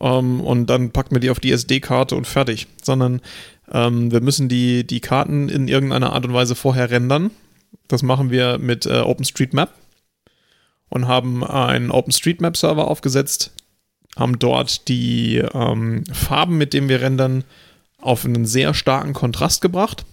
ähm, 0.00 0.40
und 0.40 0.66
dann 0.66 0.90
packt 0.90 1.12
man 1.12 1.20
die 1.20 1.30
auf 1.30 1.40
die 1.40 1.52
SD-Karte 1.52 2.16
und 2.16 2.26
fertig. 2.26 2.66
Sondern 2.82 3.20
ähm, 3.72 4.10
wir 4.10 4.20
müssen 4.20 4.48
die, 4.48 4.86
die 4.86 5.00
Karten 5.00 5.48
in 5.48 5.68
irgendeiner 5.68 6.12
Art 6.12 6.26
und 6.26 6.34
Weise 6.34 6.54
vorher 6.54 6.90
rendern. 6.90 7.30
Das 7.88 8.02
machen 8.02 8.30
wir 8.30 8.58
mit 8.58 8.86
äh, 8.86 9.00
OpenStreetMap 9.00 9.72
und 10.88 11.08
haben 11.08 11.44
einen 11.44 11.90
OpenStreetMap-Server 11.90 12.86
aufgesetzt, 12.86 13.52
haben 14.16 14.38
dort 14.38 14.88
die 14.88 15.38
ähm, 15.38 16.04
Farben, 16.12 16.56
mit 16.56 16.72
denen 16.72 16.88
wir 16.88 17.00
rendern, 17.00 17.44
auf 18.00 18.24
einen 18.24 18.46
sehr 18.46 18.74
starken 18.74 19.12
Kontrast 19.12 19.60
gebracht 19.60 20.04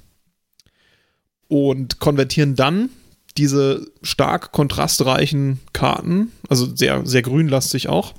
und 1.47 1.99
konvertieren 1.99 2.55
dann 2.55 2.89
diese 3.37 3.85
stark 4.01 4.51
kontrastreichen 4.51 5.59
Karten, 5.73 6.31
also 6.49 6.73
sehr, 6.75 7.05
sehr 7.05 7.21
grünlastig 7.21 7.89
auch, 7.89 8.13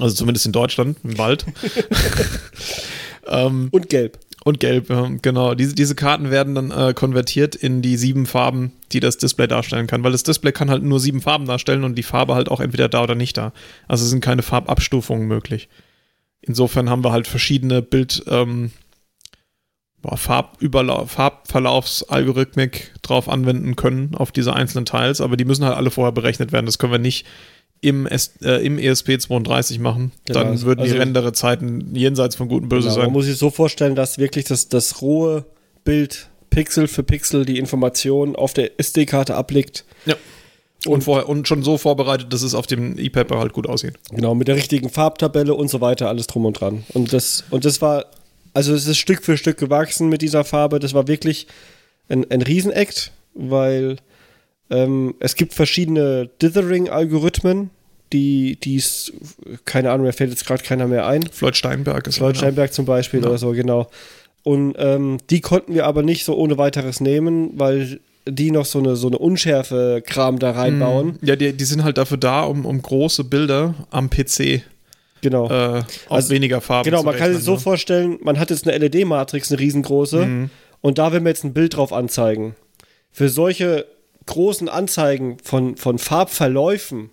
also 0.00 0.14
zumindest 0.14 0.46
in 0.46 0.52
Deutschland, 0.52 0.98
im 1.04 1.18
Wald. 1.18 1.46
ähm, 3.26 3.68
und 3.70 3.88
gelb. 3.88 4.18
Und 4.44 4.60
gelb, 4.60 4.90
ja, 4.90 5.10
genau. 5.22 5.54
Diese, 5.54 5.74
diese 5.74 5.96
Karten 5.96 6.30
werden 6.30 6.54
dann 6.54 6.70
äh, 6.70 6.94
konvertiert 6.94 7.56
in 7.56 7.82
die 7.82 7.96
sieben 7.96 8.26
Farben, 8.26 8.70
die 8.92 9.00
das 9.00 9.18
Display 9.18 9.48
darstellen 9.48 9.88
kann, 9.88 10.04
weil 10.04 10.12
das 10.12 10.22
Display 10.22 10.52
kann 10.52 10.70
halt 10.70 10.84
nur 10.84 11.00
sieben 11.00 11.20
Farben 11.20 11.46
darstellen 11.46 11.82
und 11.82 11.96
die 11.96 12.04
Farbe 12.04 12.36
halt 12.36 12.48
auch 12.48 12.60
entweder 12.60 12.88
da 12.88 13.02
oder 13.02 13.16
nicht 13.16 13.36
da. 13.36 13.52
Also 13.88 14.06
sind 14.06 14.20
keine 14.20 14.42
Farbabstufungen 14.42 15.26
möglich. 15.26 15.68
Insofern 16.42 16.88
haben 16.88 17.02
wir 17.02 17.10
halt 17.10 17.26
verschiedene 17.26 17.82
Bild, 17.82 18.22
ähm, 18.28 18.70
Farbverlaufsalgorithmik 20.14 22.92
drauf 23.02 23.28
anwenden 23.28 23.74
können 23.74 24.14
auf 24.14 24.30
diese 24.30 24.54
einzelnen 24.54 24.86
Teils, 24.86 25.20
aber 25.20 25.36
die 25.36 25.44
müssen 25.44 25.64
halt 25.64 25.76
alle 25.76 25.90
vorher 25.90 26.12
berechnet 26.12 26.52
werden. 26.52 26.66
Das 26.66 26.78
können 26.78 26.92
wir 26.92 27.00
nicht 27.00 27.26
im, 27.80 28.06
S, 28.06 28.32
äh, 28.42 28.64
im 28.64 28.78
ESP32 28.78 29.80
machen, 29.80 30.12
genau, 30.24 30.40
dann 30.40 30.62
würden 30.62 30.80
also, 30.80 30.94
die 30.94 30.98
Renderezeiten 30.98 31.94
jenseits 31.94 32.36
von 32.36 32.48
gut 32.48 32.62
und 32.62 32.68
böse 32.68 32.88
genau, 32.88 32.94
sein. 32.94 33.04
Man 33.04 33.12
muss 33.12 33.26
sich 33.26 33.36
so 33.36 33.50
vorstellen, 33.50 33.94
dass 33.94 34.18
wirklich 34.18 34.46
das, 34.46 34.68
das 34.68 35.02
rohe 35.02 35.44
Bild 35.84 36.28
Pixel 36.50 36.88
für 36.88 37.02
Pixel 37.02 37.44
die 37.44 37.58
Information 37.58 38.34
auf 38.34 38.54
der 38.54 38.80
SD-Karte 38.80 39.34
ablegt. 39.34 39.84
Ja. 40.06 40.14
Und, 40.86 41.04
vorher, 41.04 41.28
und 41.28 41.48
schon 41.48 41.62
so 41.62 41.78
vorbereitet, 41.78 42.32
dass 42.32 42.42
es 42.42 42.54
auf 42.54 42.66
dem 42.66 42.98
E-Paper 42.98 43.38
halt 43.38 43.52
gut 43.52 43.66
aussieht. 43.68 43.94
Genau, 44.10 44.34
mit 44.34 44.48
der 44.48 44.56
richtigen 44.56 44.88
Farbtabelle 44.88 45.52
und 45.54 45.68
so 45.68 45.80
weiter, 45.80 46.08
alles 46.08 46.26
drum 46.28 46.44
und 46.44 46.60
dran. 46.60 46.84
Und 46.94 47.12
das, 47.12 47.44
und 47.50 47.64
das 47.64 47.82
war, 47.82 48.06
also 48.54 48.72
es 48.72 48.86
ist 48.86 48.98
Stück 48.98 49.24
für 49.24 49.36
Stück 49.36 49.58
gewachsen 49.58 50.08
mit 50.08 50.22
dieser 50.22 50.44
Farbe. 50.44 50.78
Das 50.78 50.94
war 50.94 51.08
wirklich 51.08 51.46
ein, 52.08 52.30
ein 52.30 52.42
Riesenakt, 52.42 53.12
weil 53.34 53.96
ähm, 54.70 55.14
es 55.20 55.36
gibt 55.36 55.54
verschiedene 55.54 56.28
Dithering-Algorithmen, 56.42 57.70
die 58.12 58.58
es, 58.76 59.12
keine 59.64 59.90
Ahnung, 59.90 60.06
mir 60.06 60.12
fällt 60.12 60.30
jetzt 60.30 60.46
gerade 60.46 60.62
keiner 60.62 60.86
mehr 60.86 61.06
ein. 61.06 61.22
Floyd 61.24 61.56
Steinberg 61.56 62.06
ist 62.06 62.16
Floyd 62.16 62.36
Steinberg 62.36 62.72
zum 62.72 62.86
Beispiel 62.86 63.20
ja. 63.20 63.26
oder 63.26 63.38
so, 63.38 63.50
genau. 63.52 63.90
Und 64.42 64.76
ähm, 64.78 65.18
die 65.28 65.40
konnten 65.40 65.74
wir 65.74 65.86
aber 65.86 66.02
nicht 66.02 66.24
so 66.24 66.36
ohne 66.36 66.56
weiteres 66.56 67.00
nehmen, 67.00 67.50
weil 67.58 68.00
die 68.28 68.50
noch 68.50 68.64
so 68.64 68.78
eine, 68.78 68.96
so 68.96 69.08
eine 69.08 69.18
Unschärfe-Kram 69.18 70.38
da 70.38 70.52
reinbauen. 70.52 71.18
Ja, 71.22 71.36
die, 71.36 71.52
die 71.52 71.64
sind 71.64 71.84
halt 71.84 71.98
dafür 71.98 72.16
da, 72.16 72.42
um, 72.42 72.64
um 72.64 72.80
große 72.80 73.24
Bilder 73.24 73.74
am 73.90 74.08
PC 74.08 74.62
genau. 75.26 75.48
Äh, 75.50 75.78
auf 75.80 75.86
also, 76.08 76.30
weniger 76.30 76.60
Farben 76.60 76.88
Genau, 76.88 77.02
man 77.02 77.14
rechnen, 77.14 77.28
kann 77.28 77.36
sich 77.36 77.44
so 77.44 77.54
ne? 77.54 77.58
vorstellen, 77.58 78.18
man 78.22 78.38
hat 78.38 78.50
jetzt 78.50 78.66
eine 78.66 78.78
LED-Matrix, 78.78 79.50
eine 79.50 79.60
riesengroße, 79.60 80.24
mhm. 80.24 80.50
und 80.80 80.98
da 80.98 81.12
will 81.12 81.20
man 81.20 81.28
jetzt 81.28 81.44
ein 81.44 81.52
Bild 81.52 81.76
drauf 81.76 81.92
anzeigen. 81.92 82.54
Für 83.12 83.28
solche 83.28 83.86
großen 84.26 84.68
Anzeigen 84.68 85.38
von, 85.42 85.76
von 85.76 85.98
Farbverläufen 85.98 87.10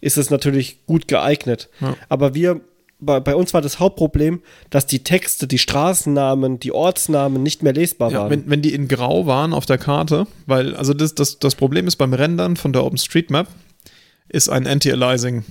ist 0.00 0.18
es 0.18 0.30
natürlich 0.30 0.84
gut 0.86 1.08
geeignet. 1.08 1.70
Ja. 1.80 1.96
Aber 2.08 2.34
wir, 2.34 2.60
bei, 3.00 3.20
bei, 3.20 3.34
uns 3.34 3.54
war 3.54 3.62
das 3.62 3.80
Hauptproblem, 3.80 4.42
dass 4.70 4.86
die 4.86 5.02
Texte, 5.02 5.46
die 5.46 5.58
Straßennamen, 5.58 6.60
die 6.60 6.72
Ortsnamen 6.72 7.42
nicht 7.42 7.62
mehr 7.62 7.72
lesbar 7.72 8.10
ja, 8.10 8.20
waren. 8.20 8.30
Wenn, 8.30 8.50
wenn 8.50 8.62
die 8.62 8.74
in 8.74 8.88
Grau 8.88 9.26
waren 9.26 9.52
auf 9.52 9.66
der 9.66 9.78
Karte, 9.78 10.26
weil, 10.46 10.76
also 10.76 10.92
das, 10.92 11.14
das, 11.14 11.38
das 11.38 11.54
Problem 11.54 11.86
ist 11.86 11.96
beim 11.96 12.12
Rendern 12.12 12.56
von 12.56 12.72
der 12.72 12.84
OpenStreetMap, 12.84 13.48
ist 14.28 14.48
ein 14.48 14.66
Anti-Aliasing 14.66 15.44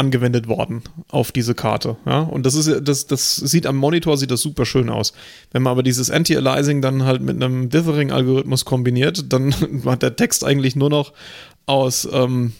angewendet 0.00 0.48
worden 0.48 0.82
auf 1.10 1.30
diese 1.30 1.54
Karte. 1.54 1.96
Ja? 2.06 2.20
Und 2.20 2.46
das 2.46 2.54
ist 2.54 2.88
das, 2.88 3.06
das 3.06 3.36
sieht 3.36 3.66
am 3.66 3.76
Monitor 3.76 4.16
sieht 4.16 4.30
das 4.30 4.40
super 4.40 4.64
schön 4.64 4.88
aus. 4.88 5.12
Wenn 5.52 5.62
man 5.62 5.72
aber 5.72 5.82
dieses 5.82 6.10
Anti-Aliasing 6.10 6.80
dann 6.80 7.04
halt 7.04 7.20
mit 7.20 7.36
einem 7.36 7.68
Dithering-Algorithmus 7.68 8.64
kombiniert, 8.64 9.32
dann 9.32 9.54
hat 9.84 10.02
der 10.02 10.16
Text 10.16 10.44
eigentlich 10.44 10.74
nur 10.74 10.88
noch 10.90 11.12
aus 11.66 12.08
ähm, 12.10 12.54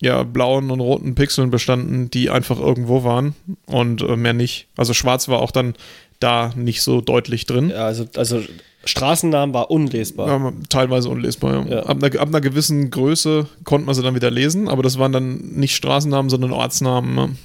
ja, 0.00 0.22
blauen 0.22 0.70
und 0.70 0.80
roten 0.80 1.14
Pixeln 1.14 1.50
bestanden, 1.50 2.10
die 2.10 2.28
einfach 2.28 2.60
irgendwo 2.60 3.04
waren 3.04 3.34
und 3.66 4.02
äh, 4.02 4.16
mehr 4.16 4.34
nicht. 4.34 4.68
Also 4.76 4.92
schwarz 4.92 5.28
war 5.28 5.40
auch 5.40 5.50
dann 5.50 5.74
da 6.20 6.52
nicht 6.54 6.82
so 6.82 7.00
deutlich 7.00 7.46
drin. 7.46 7.70
Ja, 7.70 7.86
also, 7.86 8.04
also 8.16 8.42
Straßennamen 8.84 9.54
war 9.54 9.70
unlesbar. 9.70 10.28
Ja, 10.28 10.52
teilweise 10.68 11.08
unlesbar, 11.08 11.66
ja. 11.66 11.80
Ab, 11.84 12.02
einer, 12.02 12.20
ab, 12.20 12.28
einer, 12.28 12.40
gewissen 12.40 12.90
Größe 12.90 13.46
konnte 13.64 13.86
man 13.86 13.94
sie 13.94 14.02
dann 14.02 14.14
wieder 14.14 14.30
lesen, 14.30 14.68
aber 14.68 14.82
das 14.82 14.98
waren 14.98 15.12
dann 15.12 15.36
nicht 15.36 15.74
Straßennamen, 15.76 16.30
sondern 16.30 16.52
Ortsnamen. 16.52 17.14
Ne? 17.14 17.36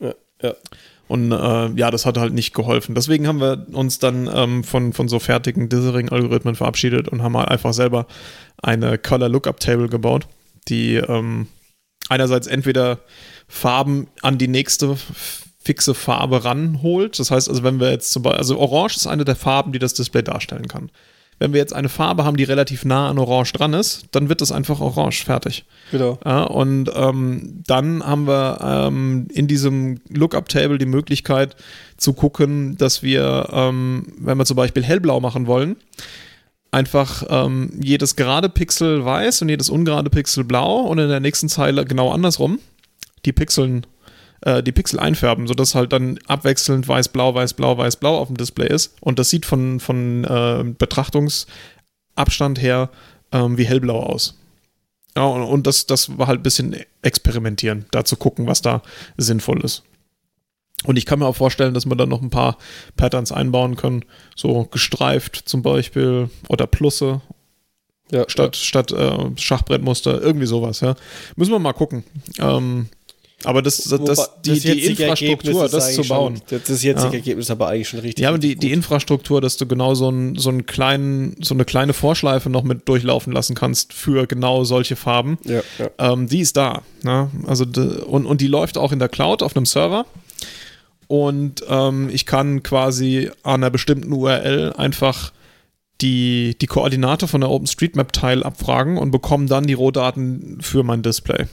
Ja, 0.00 0.14
ja. 0.42 0.54
Und 1.08 1.30
äh, 1.30 1.68
ja, 1.78 1.90
das 1.90 2.04
hat 2.04 2.18
halt 2.18 2.32
nicht 2.32 2.52
geholfen. 2.52 2.94
Deswegen 2.94 3.28
haben 3.28 3.40
wir 3.40 3.66
uns 3.72 3.98
dann 3.98 4.28
ähm, 4.32 4.64
von, 4.64 4.92
von 4.92 5.08
so 5.08 5.18
fertigen 5.18 5.68
Dithering-Algorithmen 5.68 6.56
verabschiedet 6.56 7.08
und 7.08 7.22
haben 7.22 7.36
halt 7.36 7.48
einfach 7.48 7.72
selber 7.72 8.06
eine 8.60 8.98
Color 8.98 9.28
Lookup 9.28 9.60
Table 9.60 9.88
gebaut, 9.88 10.26
die 10.68 10.96
ähm, 10.96 11.46
einerseits 12.08 12.48
entweder 12.48 12.98
Farben 13.46 14.08
an 14.22 14.38
die 14.38 14.48
nächste 14.48 14.96
fixe 15.66 15.94
Farbe 15.94 16.44
ranholt. 16.44 17.18
Das 17.18 17.30
heißt 17.30 17.48
also, 17.48 17.62
wenn 17.64 17.80
wir 17.80 17.90
jetzt 17.90 18.12
zum 18.12 18.22
Beispiel, 18.22 18.38
also 18.38 18.58
Orange 18.58 18.96
ist 18.96 19.06
eine 19.06 19.24
der 19.24 19.36
Farben, 19.36 19.72
die 19.72 19.78
das 19.78 19.94
Display 19.94 20.22
darstellen 20.22 20.68
kann. 20.68 20.90
Wenn 21.38 21.52
wir 21.52 21.60
jetzt 21.60 21.74
eine 21.74 21.90
Farbe 21.90 22.24
haben, 22.24 22.38
die 22.38 22.44
relativ 22.44 22.86
nah 22.86 23.10
an 23.10 23.18
Orange 23.18 23.52
dran 23.52 23.74
ist, 23.74 24.06
dann 24.12 24.30
wird 24.30 24.40
das 24.40 24.52
einfach 24.52 24.80
Orange 24.80 25.24
fertig. 25.24 25.66
Genau. 25.90 26.18
Ja, 26.24 26.44
und 26.44 26.90
ähm, 26.94 27.62
dann 27.66 28.02
haben 28.02 28.26
wir 28.26 28.58
ähm, 28.62 29.28
in 29.34 29.46
diesem 29.46 30.00
Lookup-Table 30.08 30.78
die 30.78 30.86
Möglichkeit 30.86 31.56
zu 31.98 32.14
gucken, 32.14 32.78
dass 32.78 33.02
wir, 33.02 33.50
ähm, 33.52 34.14
wenn 34.18 34.38
wir 34.38 34.46
zum 34.46 34.56
Beispiel 34.56 34.82
hellblau 34.82 35.20
machen 35.20 35.46
wollen, 35.46 35.76
einfach 36.70 37.24
ähm, 37.28 37.70
jedes 37.82 38.16
gerade 38.16 38.48
Pixel 38.48 39.04
weiß 39.04 39.42
und 39.42 39.50
jedes 39.50 39.68
ungerade 39.68 40.08
Pixel 40.08 40.44
blau 40.44 40.80
und 40.82 40.98
in 40.98 41.08
der 41.08 41.20
nächsten 41.20 41.48
Zeile 41.48 41.84
genau 41.84 42.12
andersrum 42.12 42.60
die 43.26 43.32
Pixeln 43.32 43.86
äh, 44.42 44.62
die 44.62 44.72
Pixel 44.72 44.98
einfärben, 44.98 45.46
sodass 45.46 45.74
halt 45.74 45.92
dann 45.92 46.18
abwechselnd 46.26 46.86
weiß-blau, 46.88 47.34
weiß-blau, 47.34 47.78
weiß-blau 47.78 48.18
auf 48.18 48.28
dem 48.28 48.36
Display 48.36 48.68
ist. 48.68 48.94
Und 49.00 49.18
das 49.18 49.30
sieht 49.30 49.46
von, 49.46 49.80
von 49.80 50.24
äh, 50.24 50.64
Betrachtungsabstand 50.76 52.60
her 52.60 52.90
ähm, 53.32 53.58
wie 53.58 53.66
hellblau 53.66 54.00
aus. 54.00 54.38
Ja, 55.16 55.24
und, 55.24 55.42
und 55.42 55.66
das, 55.66 55.86
das 55.86 56.18
war 56.18 56.26
halt 56.26 56.40
ein 56.40 56.42
bisschen 56.42 56.76
experimentieren, 57.02 57.86
da 57.90 58.04
zu 58.04 58.16
gucken, 58.16 58.46
was 58.46 58.62
da 58.62 58.82
sinnvoll 59.16 59.64
ist. 59.64 59.82
Und 60.84 60.96
ich 60.96 61.06
kann 61.06 61.18
mir 61.18 61.26
auch 61.26 61.36
vorstellen, 61.36 61.72
dass 61.72 61.86
wir 61.86 61.96
dann 61.96 62.10
noch 62.10 62.20
ein 62.20 62.30
paar 62.30 62.58
Patterns 62.96 63.32
einbauen 63.32 63.76
können, 63.76 64.04
so 64.36 64.64
gestreift 64.64 65.48
zum 65.48 65.62
Beispiel 65.62 66.28
oder 66.48 66.66
Plusse 66.66 67.22
Ja, 68.12 68.24
statt, 68.28 68.56
statt 68.56 68.92
äh, 68.92 69.30
Schachbrettmuster, 69.36 70.20
irgendwie 70.20 70.46
sowas, 70.46 70.80
ja. 70.80 70.94
Müssen 71.34 71.50
wir 71.52 71.58
mal 71.58 71.72
gucken. 71.72 72.04
Ähm, 72.38 72.88
aber 73.46 73.62
das, 73.62 73.76
das, 73.76 74.00
das, 74.00 74.30
die, 74.44 74.50
das 74.50 74.60
die 74.60 74.84
Infrastruktur, 74.86 75.68
das 75.68 75.94
zu 75.94 76.02
bauen. 76.02 76.42
Schon, 76.48 76.60
das 76.66 76.82
jetzige 76.82 77.08
Ja. 77.08 77.14
Ergebnis 77.14 77.46
ist 77.46 77.50
aber 77.50 77.68
eigentlich 77.68 77.88
schon 77.88 78.00
richtig. 78.00 78.22
Ja, 78.22 78.30
aber 78.30 78.38
die, 78.38 78.56
die. 78.56 78.72
Infrastruktur, 78.72 79.40
dass 79.40 79.56
du 79.56 79.66
genau 79.66 79.94
so, 79.94 80.10
ein, 80.10 80.34
so, 80.36 80.50
einen 80.50 80.66
kleinen, 80.66 81.36
so 81.40 81.54
eine 81.54 81.64
kleine 81.64 81.92
Vorschleife 81.92 82.50
noch 82.50 82.64
mit 82.64 82.88
durchlaufen 82.88 83.32
lassen 83.32 83.54
kannst 83.54 83.92
für 83.92 84.26
genau 84.26 84.64
solche 84.64 84.96
Farben, 84.96 85.38
Ja, 85.44 85.62
ja. 85.78 86.12
ähm, 86.12 86.28
die 86.28 86.40
ist 86.40 86.56
da. 86.56 86.82
Ne? 87.04 87.30
Also, 87.46 87.64
und, 88.06 88.26
und 88.26 88.40
die 88.40 88.48
läuft 88.48 88.78
auch 88.78 88.90
in 88.90 88.98
der 88.98 89.08
Cloud 89.08 89.42
auf 89.42 89.56
einem 89.56 89.66
Server. 89.66 90.06
Und 91.08 91.64
ähm, 91.68 92.08
ich 92.12 92.26
kann 92.26 92.64
quasi 92.64 93.30
an 93.44 93.62
einer 93.62 93.70
bestimmten 93.70 94.12
URL 94.12 94.72
einfach 94.76 95.32
die, 96.00 96.56
die 96.60 96.66
Koordinate 96.66 97.28
von 97.28 97.40
der 97.40 97.50
OpenStreetMap-Teil 97.50 98.42
abfragen 98.42 98.98
und 98.98 99.12
bekomme 99.12 99.46
dann 99.46 99.64
die 99.64 99.74
Rohdaten 99.74 100.58
für 100.60 100.82
mein 100.82 101.02
Display. 101.02 101.46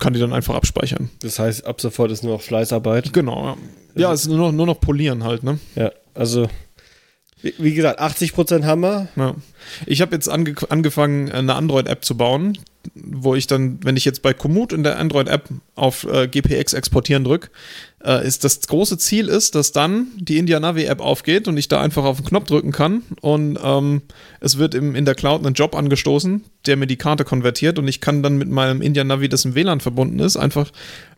Kann 0.00 0.12
die 0.12 0.20
dann 0.20 0.32
einfach 0.32 0.54
abspeichern. 0.54 1.10
Das 1.20 1.38
heißt, 1.38 1.66
ab 1.66 1.80
sofort 1.80 2.10
ist 2.10 2.24
nur 2.24 2.34
noch 2.34 2.42
Fleißarbeit. 2.42 3.12
Genau, 3.12 3.46
ja. 3.46 3.56
Ja, 3.96 4.12
es 4.12 4.22
ist 4.22 4.28
nur 4.28 4.38
noch, 4.38 4.52
nur 4.52 4.66
noch 4.66 4.80
polieren 4.80 5.24
halt, 5.24 5.44
ne? 5.44 5.58
Ja, 5.76 5.92
also 6.14 6.48
wie, 7.44 7.54
wie 7.58 7.74
gesagt, 7.74 8.00
80% 8.00 8.64
Hammer. 8.64 9.08
Ja. 9.16 9.34
Ich 9.84 10.00
habe 10.00 10.14
jetzt 10.14 10.28
ange 10.28 10.54
angefangen, 10.70 11.30
eine 11.30 11.54
Android-App 11.54 12.02
zu 12.02 12.16
bauen, 12.16 12.56
wo 12.94 13.34
ich 13.34 13.46
dann, 13.46 13.84
wenn 13.84 13.98
ich 13.98 14.06
jetzt 14.06 14.22
bei 14.22 14.32
Komoot 14.32 14.72
in 14.72 14.82
der 14.82 14.98
Android-App 14.98 15.50
auf 15.74 16.04
äh, 16.04 16.26
GPX 16.26 16.72
exportieren 16.72 17.22
drücke, 17.22 17.50
äh, 18.04 18.26
ist 18.26 18.44
das 18.44 18.60
große 18.60 18.98
Ziel 18.98 19.28
ist, 19.28 19.54
dass 19.54 19.72
dann 19.72 20.08
die 20.16 20.38
India 20.38 20.60
Navi-App 20.60 21.00
aufgeht 21.00 21.48
und 21.48 21.56
ich 21.56 21.68
da 21.68 21.80
einfach 21.80 22.04
auf 22.04 22.18
den 22.18 22.26
Knopf 22.26 22.46
drücken 22.46 22.72
kann 22.72 23.02
und 23.20 23.58
ähm, 23.62 24.02
es 24.40 24.58
wird 24.58 24.74
im, 24.74 24.94
in 24.94 25.04
der 25.04 25.14
Cloud 25.14 25.44
ein 25.44 25.54
Job 25.54 25.74
angestoßen, 25.74 26.44
der 26.66 26.76
mir 26.76 26.86
die 26.86 26.96
Karte 26.96 27.24
konvertiert 27.24 27.78
und 27.78 27.88
ich 27.88 28.00
kann 28.00 28.22
dann 28.22 28.36
mit 28.36 28.48
meinem 28.48 28.82
India 28.82 29.04
Navi, 29.04 29.28
das 29.28 29.44
im 29.44 29.54
WLAN 29.54 29.80
verbunden 29.80 30.18
ist, 30.18 30.36
einfach 30.36 30.70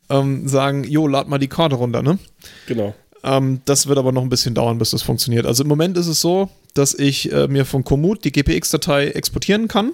ähm, 0.08 0.46
sagen, 0.46 0.84
jo, 0.84 1.06
lad 1.06 1.28
mal 1.28 1.38
die 1.38 1.48
Karte 1.48 1.76
runter, 1.76 2.02
ne? 2.02 2.18
Genau. 2.66 2.94
Ähm, 3.24 3.60
das 3.64 3.88
wird 3.88 3.98
aber 3.98 4.12
noch 4.12 4.22
ein 4.22 4.28
bisschen 4.28 4.54
dauern, 4.54 4.78
bis 4.78 4.90
das 4.90 5.02
funktioniert. 5.02 5.46
Also 5.46 5.64
im 5.64 5.68
Moment 5.68 5.96
ist 5.96 6.06
es 6.06 6.20
so, 6.20 6.48
dass 6.74 6.94
ich 6.94 7.32
äh, 7.32 7.48
mir 7.48 7.64
von 7.64 7.82
Komoot 7.82 8.24
die 8.24 8.30
GPX-Datei 8.30 9.08
exportieren 9.08 9.66
kann, 9.66 9.92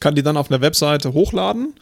kann 0.00 0.14
die 0.14 0.22
dann 0.22 0.38
auf 0.38 0.50
einer 0.50 0.62
Webseite 0.62 1.12
hochladen. 1.12 1.74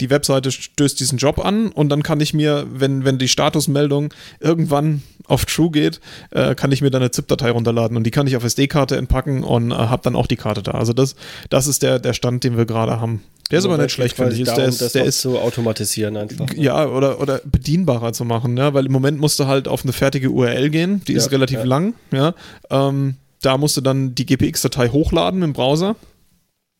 Die 0.00 0.10
Webseite 0.10 0.50
stößt 0.50 0.98
diesen 0.98 1.18
Job 1.18 1.38
an 1.44 1.68
und 1.68 1.88
dann 1.90 2.02
kann 2.02 2.20
ich 2.20 2.32
mir, 2.34 2.66
wenn, 2.72 3.04
wenn 3.04 3.18
die 3.18 3.28
Statusmeldung 3.28 4.12
irgendwann 4.40 5.02
auf 5.26 5.44
True 5.44 5.70
geht, 5.70 6.00
äh, 6.30 6.54
kann 6.54 6.72
ich 6.72 6.80
mir 6.82 6.90
dann 6.90 7.02
eine 7.02 7.10
ZIP-Datei 7.10 7.50
runterladen 7.50 7.96
und 7.96 8.04
die 8.04 8.10
kann 8.10 8.26
ich 8.26 8.36
auf 8.36 8.42
SD-Karte 8.44 8.96
entpacken 8.96 9.44
und 9.44 9.70
äh, 9.70 9.74
habe 9.74 10.02
dann 10.02 10.16
auch 10.16 10.26
die 10.26 10.36
Karte 10.36 10.62
da. 10.62 10.72
Also 10.72 10.92
das, 10.92 11.14
das 11.50 11.66
ist 11.66 11.82
der, 11.82 11.98
der 11.98 12.14
Stand, 12.14 12.42
den 12.44 12.56
wir 12.56 12.64
gerade 12.66 13.00
haben. 13.00 13.22
Der 13.50 13.58
ist 13.58 13.64
aber 13.64 13.78
nicht 13.78 13.90
schlecht, 13.92 14.16
finde 14.16 14.32
ich. 14.34 14.40
Ist- 14.42 14.56
Der 14.56 14.66
ist, 14.66 14.94
der 14.94 15.04
ist 15.04 15.20
zu 15.20 15.38
automatisieren 15.38 16.16
einfach. 16.16 16.46
ja, 16.54 16.86
oder, 16.86 17.20
oder 17.20 17.40
bedienbarer 17.44 18.12
zu 18.12 18.24
machen, 18.24 18.56
ja, 18.56 18.74
weil 18.74 18.86
im 18.86 18.92
Moment 18.92 19.20
musst 19.20 19.38
du 19.40 19.46
halt 19.46 19.66
auf 19.68 19.82
eine 19.84 19.92
fertige 19.92 20.30
URL 20.30 20.70
gehen, 20.70 21.02
die 21.06 21.12
Ja, 21.12 21.18
ist 21.18 21.30
relativ 21.32 21.58
ja. 21.58 21.64
lang, 21.64 21.94
ja. 22.12 22.34
Ähm, 22.70 23.16
da 23.42 23.56
musst 23.58 23.76
du 23.76 23.80
dann 23.80 24.14
die 24.14 24.26
GPX-Datei 24.26 24.88
hochladen 24.90 25.42
im 25.42 25.52
Browser 25.52 25.96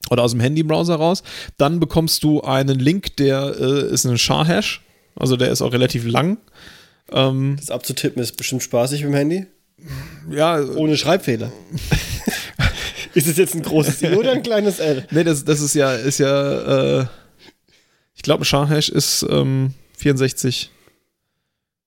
oder 0.08 0.22
aus 0.22 0.30
dem 0.32 0.40
Handy-Browser 0.40 0.94
raus. 0.96 1.22
Dann 1.58 1.80
bekommst 1.80 2.24
du 2.24 2.40
einen 2.40 2.78
Link, 2.78 3.16
der 3.16 3.54
äh, 3.58 3.92
ist 3.92 4.04
ein 4.06 4.16
Char-Hash, 4.16 4.82
also 5.16 5.36
der 5.36 5.50
ist 5.50 5.60
auch 5.62 5.72
relativ 5.72 6.06
lang. 6.06 6.38
Ähm, 7.12 7.56
Das 7.58 7.70
abzutippen 7.70 8.22
ist 8.22 8.36
bestimmt 8.36 8.62
spaßig 8.62 9.02
mit 9.02 9.12
dem 9.12 9.16
Handy. 9.16 9.46
ja, 10.30 10.60
Ohne 10.60 10.96
Schreibfehler. 10.96 11.52
ist 13.14 13.26
es 13.26 13.36
jetzt 13.36 13.54
ein 13.54 13.62
großes 13.62 14.02
I 14.02 14.08
oder 14.14 14.32
ein 14.32 14.42
kleines 14.42 14.78
L? 14.78 15.06
nee, 15.10 15.24
das, 15.24 15.44
das 15.44 15.60
ist 15.60 15.74
ja, 15.74 15.92
ist 15.94 16.18
ja, 16.18 17.00
äh, 17.00 17.06
ich 18.14 18.22
glaube, 18.22 18.42
ein 18.42 18.46
Char-Hash 18.46 18.88
ist 18.88 19.26
ähm, 19.28 19.74
64. 19.98 20.70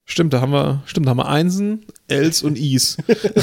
Stimmt, 0.06 0.34
da 0.34 0.42
haben 0.42 0.52
wir, 0.52 0.84
stimmt, 0.86 1.06
da 1.06 1.12
haben 1.12 1.18
wir 1.18 1.30
Einsen, 1.30 1.86
Ls 2.10 2.44
und 2.44 2.58
Is. 2.60 2.98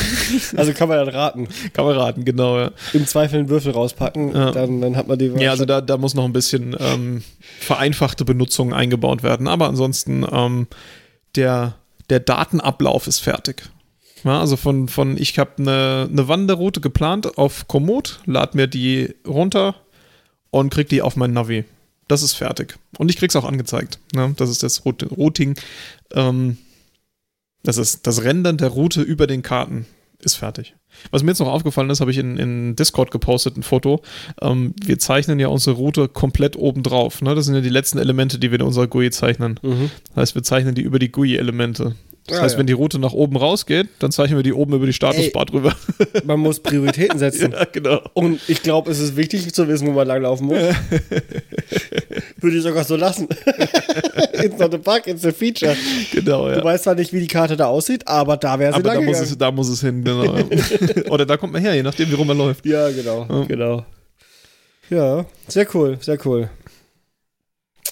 Also 0.57 0.73
kann 0.75 0.89
man 0.89 0.99
dann 0.99 1.09
raten. 1.09 1.49
Kann 1.73 1.87
man 1.87 1.97
raten, 1.97 2.25
genau, 2.25 2.59
ja. 2.59 2.71
Im 2.93 3.07
Zweifel 3.07 3.39
einen 3.41 3.49
Würfel 3.49 3.73
rauspacken, 3.73 4.35
Ja. 4.35 4.51
dann, 4.51 4.81
dann 4.83 4.97
hat 4.97 5.09
man 5.09 5.19
die 5.19 5.27
Ja, 5.39 5.53
also 5.53 5.65
da, 5.65 5.81
da 5.81 5.97
muss 5.97 6.15
noch 6.15 6.25
ein 6.25 6.33
bisschen 6.35 6.77
ähm, 6.79 7.23
vereinfachte 7.61 8.25
Benutzung 8.27 8.75
eingebaut 8.75 9.23
werden. 9.23 9.49
Aber 9.49 9.69
ansonsten, 9.69 10.27
ähm, 10.31 10.67
der, 11.35 11.77
der 12.11 12.21
Datenablauf 12.21 13.07
ist 13.07 13.21
fertig. 13.21 13.63
Ja, 14.25 14.39
also 14.41 14.57
von, 14.57 14.89
von 14.89 15.17
ich 15.17 15.39
habe 15.39 15.53
eine, 15.59 16.09
eine 16.11 16.29
Wanderroute 16.29 16.83
geplant 16.83 17.39
auf 17.39 17.69
Komoot, 17.69 18.21
lad 18.27 18.55
mir 18.55 18.67
die 18.67 19.15
runter 19.27 19.77
und 20.51 20.71
krieg 20.71 20.91
die 20.91 21.01
auf 21.01 21.17
mein 21.17 21.33
Navi. 21.33 21.65
Das 22.11 22.23
ist 22.23 22.33
fertig. 22.35 22.77
Und 22.99 23.09
ich 23.09 23.17
krieg's 23.17 23.37
auch 23.37 23.45
angezeigt. 23.45 24.01
Ne? 24.15 24.35
Das 24.37 24.51
ist 24.51 24.65
das 24.65 24.85
Rout- 24.85 25.07
Routing. 25.17 25.55
Ähm, 26.13 26.59
das 27.63 27.77
ist 27.77 28.07
das 28.07 28.25
Rendern 28.25 28.57
der 28.57 28.69
Route 28.69 29.01
über 29.03 29.29
den 29.29 29.43
Karten 29.43 29.87
ist 30.19 30.35
fertig. 30.35 30.75
Was 31.13 31.23
mir 31.23 31.31
jetzt 31.31 31.39
noch 31.39 31.47
aufgefallen 31.49 31.89
ist, 31.89 32.01
habe 32.01 32.11
ich 32.11 32.19
in, 32.19 32.37
in 32.37 32.75
Discord 32.77 33.11
gepostet, 33.13 33.57
ein 33.57 33.63
Foto. 33.63 34.03
Ähm, 34.43 34.75
wir 34.85 34.99
zeichnen 34.99 35.39
ja 35.39 35.47
unsere 35.49 35.77
Route 35.77 36.09
komplett 36.09 36.57
oben 36.57 36.83
drauf. 36.83 37.23
Ne? 37.23 37.35
Das 37.37 37.47
sind 37.47 37.55
ja 37.55 37.61
die 37.61 37.69
letzten 37.69 37.99
Elemente, 37.99 38.39
die 38.41 38.51
wir 38.51 38.59
in 38.59 38.67
unserer 38.67 38.89
GUI 38.89 39.11
zeichnen. 39.11 39.61
Mhm. 39.63 39.91
Das 40.09 40.17
heißt, 40.17 40.35
wir 40.35 40.43
zeichnen 40.43 40.75
die 40.75 40.83
über 40.83 40.99
die 40.99 41.13
GUI-Elemente. 41.13 41.95
Das 42.27 42.39
Ah, 42.39 42.43
heißt, 42.43 42.55
ja. 42.55 42.59
wenn 42.61 42.67
die 42.67 42.75
Route 42.75 42.99
nach 42.99 43.13
oben 43.13 43.37
rausgeht, 43.37 43.89
dann 43.99 44.13
zeichnen 44.13 44.39
wir 44.39 44.43
die 44.45 44.53
oben 44.53 44.75
über 44.75 44.87
die 44.87 44.93
Statusbar 44.93 45.47
drüber. 45.47 45.75
Man 46.25 46.39
muss 46.39 46.61
Prioritäten 46.61 47.19
setzen. 47.19 47.53
ja, 47.53 47.65
genau. 47.65 48.01
Und 48.13 48.41
ich 48.49 48.63
glaube, 48.63 48.91
es 48.91 49.01
ist 49.01 49.17
wichtig 49.17 49.53
zu 49.53 49.67
wissen, 49.69 49.89
wo 49.89 49.93
man 49.93 50.07
langlaufen 50.07 50.47
muss. 50.47 50.59
Würde 52.41 52.57
ich 52.57 52.63
sogar 52.63 52.85
so 52.85 52.97
lassen. 52.97 53.27
it's 54.43 54.59
not 54.59 54.73
a 54.75 54.77
bug, 54.79 55.07
it's 55.07 55.25
a 55.25 55.33
feature. 55.33 55.77
Genau, 56.13 56.49
ja. 56.49 56.57
Du 56.61 56.65
weißt 56.65 56.85
zwar 56.85 56.95
nicht, 56.95 57.13
wie 57.13 57.21
die 57.21 57.27
Karte 57.27 57.57
da 57.57 57.67
aussieht, 57.67 58.07
aber 58.07 58.37
da 58.37 58.59
wäre 58.59 58.73
sie 58.73 58.79
Aber 58.79 58.95
da 58.95 59.01
muss, 59.01 59.19
es, 59.21 59.37
da 59.37 59.51
muss 59.51 59.69
es 59.69 59.81
hin, 59.81 60.05
genau. 60.05 60.37
ja. 60.37 60.45
Oder 61.11 61.27
da 61.27 61.37
kommt 61.37 61.53
man 61.53 61.63
her, 61.63 61.75
je 61.75 61.83
nachdem, 61.83 62.11
wie 62.11 62.15
rum 62.15 62.27
man 62.27 62.39
läuft. 62.39 62.65
Ja, 62.67 62.91
genau, 62.91 63.27
genau. 63.47 63.85
Ja, 64.89 65.25
sehr 65.49 65.67
cool, 65.75 65.99
sehr 66.01 66.19
cool. 66.27 66.51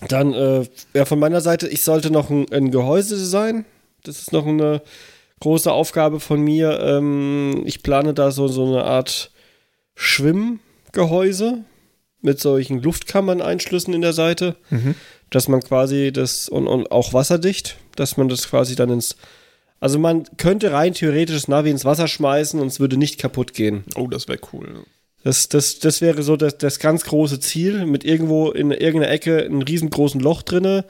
Dann, 0.09 0.33
äh, 0.33 0.65
ja, 0.95 1.05
von 1.05 1.19
meiner 1.19 1.41
Seite, 1.41 1.67
ich 1.69 1.83
sollte 1.83 2.11
noch 2.11 2.31
ein, 2.31 2.47
ein 2.53 2.71
Gehäuse 2.71 3.17
designen. 3.17 3.65
Das 4.05 4.19
ist 4.21 4.33
noch 4.33 4.47
eine 4.47 4.83
große 5.41 5.71
Aufgabe 5.71 6.21
von 6.21 6.41
mir. 6.41 6.79
Ähm, 6.81 7.63
ich 7.65 7.83
plane 7.83 8.15
da 8.15 8.31
so, 8.31 8.49
so 8.49 8.67
eine 8.67 8.85
Art 8.85 9.31
Schwimmgehäuse 9.95 11.65
mit 12.21 12.41
solchen 12.41 12.83
Luftkammern-Einschlüssen 12.83 13.95
in 13.95 14.03
der 14.03 14.13
Seite, 14.13 14.57
Mhm. 14.71 14.95
dass 15.31 15.49
man 15.49 15.61
quasi 15.61 16.11
das 16.13 16.49
und, 16.49 16.67
und 16.67 16.91
auch 16.91 17.13
wasserdicht, 17.13 17.77
dass 17.97 18.17
man 18.17 18.29
das 18.29 18.49
quasi 18.49 18.75
dann 18.75 18.91
ins. 18.91 19.17
Also 19.81 19.99
man 20.01 20.25
könnte 20.39 20.73
rein 20.73 20.93
theoretisch 20.95 21.37
das 21.37 21.47
Navi 21.49 21.71
ins 21.71 21.85
Wasser 21.85 22.09
schmeißen 22.09 22.59
und 22.61 22.67
es 22.67 22.81
würde 22.81 22.97
nicht 22.97 23.19
kaputt 23.21 23.55
gehen. 23.55 23.85
Oh, 23.95 24.09
das 24.09 24.27
wäre 24.27 24.41
cool. 24.53 24.85
Das, 25.23 25.49
das, 25.49 25.79
das 25.79 26.01
wäre 26.01 26.23
so 26.25 26.37
das, 26.37 26.59
das 26.59 26.81
ganz 26.81 27.05
große 27.05 27.39
Ziel, 27.39 27.87
mit 27.87 28.03
irgendwo 28.05 28.51
in 28.51 28.73
irgendeiner 28.73 29.13
Ecke 29.13 29.39
ein 29.45 29.63
riesengroßen 29.63 30.21
Loch 30.21 30.43
drinne, 30.43 30.85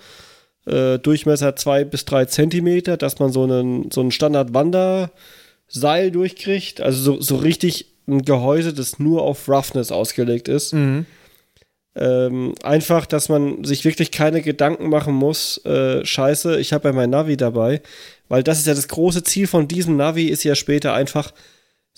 äh, 0.68 0.98
Durchmesser 0.98 1.56
zwei 1.56 1.84
bis 1.84 2.04
drei 2.04 2.26
Zentimeter, 2.26 2.96
dass 2.96 3.18
man 3.18 3.32
so 3.32 3.44
einen, 3.44 3.90
so 3.90 4.00
einen 4.00 4.10
Standard-Wanderseil 4.10 6.10
durchkriegt. 6.10 6.80
Also 6.80 7.00
so, 7.00 7.20
so 7.20 7.36
richtig 7.36 7.86
ein 8.06 8.22
Gehäuse, 8.22 8.72
das 8.72 8.98
nur 8.98 9.22
auf 9.22 9.48
Roughness 9.48 9.92
ausgelegt 9.92 10.48
ist. 10.48 10.72
Mhm. 10.72 11.06
Ähm, 11.94 12.54
einfach, 12.62 13.06
dass 13.06 13.28
man 13.28 13.64
sich 13.64 13.84
wirklich 13.84 14.12
keine 14.12 14.40
Gedanken 14.40 14.88
machen 14.88 15.14
muss, 15.14 15.64
äh, 15.64 16.04
scheiße, 16.04 16.60
ich 16.60 16.72
habe 16.72 16.88
ja 16.88 16.94
mein 16.94 17.10
Navi 17.10 17.36
dabei, 17.36 17.82
weil 18.28 18.44
das 18.44 18.58
ist 18.58 18.68
ja 18.68 18.74
das 18.74 18.86
große 18.86 19.24
Ziel 19.24 19.48
von 19.48 19.66
diesem 19.66 19.96
Navi, 19.96 20.26
ist 20.26 20.44
ja 20.44 20.54
später 20.54 20.94
einfach, 20.94 21.32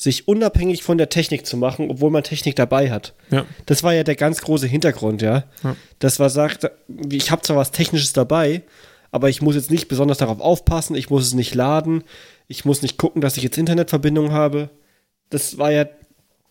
sich 0.03 0.27
unabhängig 0.27 0.83
von 0.83 0.97
der 0.97 1.11
Technik 1.11 1.45
zu 1.45 1.59
machen, 1.59 1.91
obwohl 1.91 2.11
man 2.11 2.23
Technik 2.23 2.57
dabei 2.57 2.91
hat. 2.91 3.15
Ja. 3.31 3.45
Das 3.67 3.83
war 3.83 3.93
ja 3.93 4.03
der 4.03 4.17
ganz 4.17 4.41
große 4.41 4.67
Hintergrund, 4.67 5.21
ja. 5.21 5.45
Ja. 5.63 5.77
Das 5.99 6.19
war 6.19 6.31
sagt, 6.31 6.71
ich 7.11 7.31
habe 7.31 7.43
zwar 7.43 7.57
was 7.57 7.71
Technisches 7.71 8.15
dabei, 8.15 8.63
aber 9.11 9.29
ich 9.29 9.43
muss 9.43 9.57
jetzt 9.57 9.71
nicht 9.71 9.89
besonders 9.89 10.19
darauf 10.19 10.41
aufpassen, 10.41 10.97
ich 10.97 11.11
muss 11.11 11.27
es 11.27 11.35
nicht 11.35 11.55
laden, 11.55 12.03
ich 12.49 12.65
muss 12.65 12.81
nicht 12.81 12.97
gucken, 12.97 13.21
dass 13.21 13.37
ich 13.37 13.43
jetzt 13.43 13.59
Internetverbindung 13.59 14.33
habe. 14.33 14.71
Das 15.29 15.59
war 15.59 15.71
ja 15.71 15.87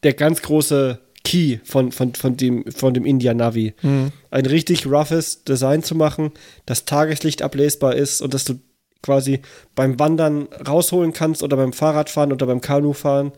der 0.04 0.14
ganz 0.14 0.44
große 0.44 1.00
Key 1.24 1.58
von, 1.64 1.92
von, 1.92 2.14
von 2.14 2.38
dem, 2.38 2.72
von 2.72 2.94
dem 2.94 3.06
India 3.06 3.34
Navi. 3.34 3.74
Mhm. 3.82 4.12
Ein 4.30 4.46
richtig 4.46 4.86
roughes 4.86 5.44
Design 5.44 5.82
zu 5.82 5.96
machen, 5.96 6.32
das 6.68 6.86
Tageslicht 6.86 7.42
ablesbar 7.42 7.96
ist 7.96 8.22
und 8.22 8.34
dass 8.34 8.46
du 8.46 8.60
quasi 9.02 9.42
beim 9.76 10.00
Wandern 10.00 10.48
rausholen 10.68 11.14
kannst 11.14 11.44
oder 11.44 11.58
beim 11.58 11.74
Fahrradfahren 11.74 12.32
oder 12.32 12.46
beim 12.46 12.62
Kanufahren 12.62 13.32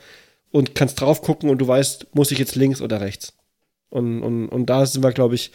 und 0.51 0.75
kannst 0.75 0.99
drauf 0.99 1.21
gucken 1.21 1.49
und 1.49 1.59
du 1.59 1.67
weißt, 1.67 2.07
muss 2.13 2.31
ich 2.31 2.39
jetzt 2.39 2.55
links 2.55 2.81
oder 2.81 3.01
rechts. 3.01 3.33
Und, 3.89 4.23
und, 4.23 4.49
und 4.49 4.65
da 4.67 4.85
sind 4.85 5.03
wir, 5.03 5.11
glaube 5.11 5.35
ich, 5.35 5.51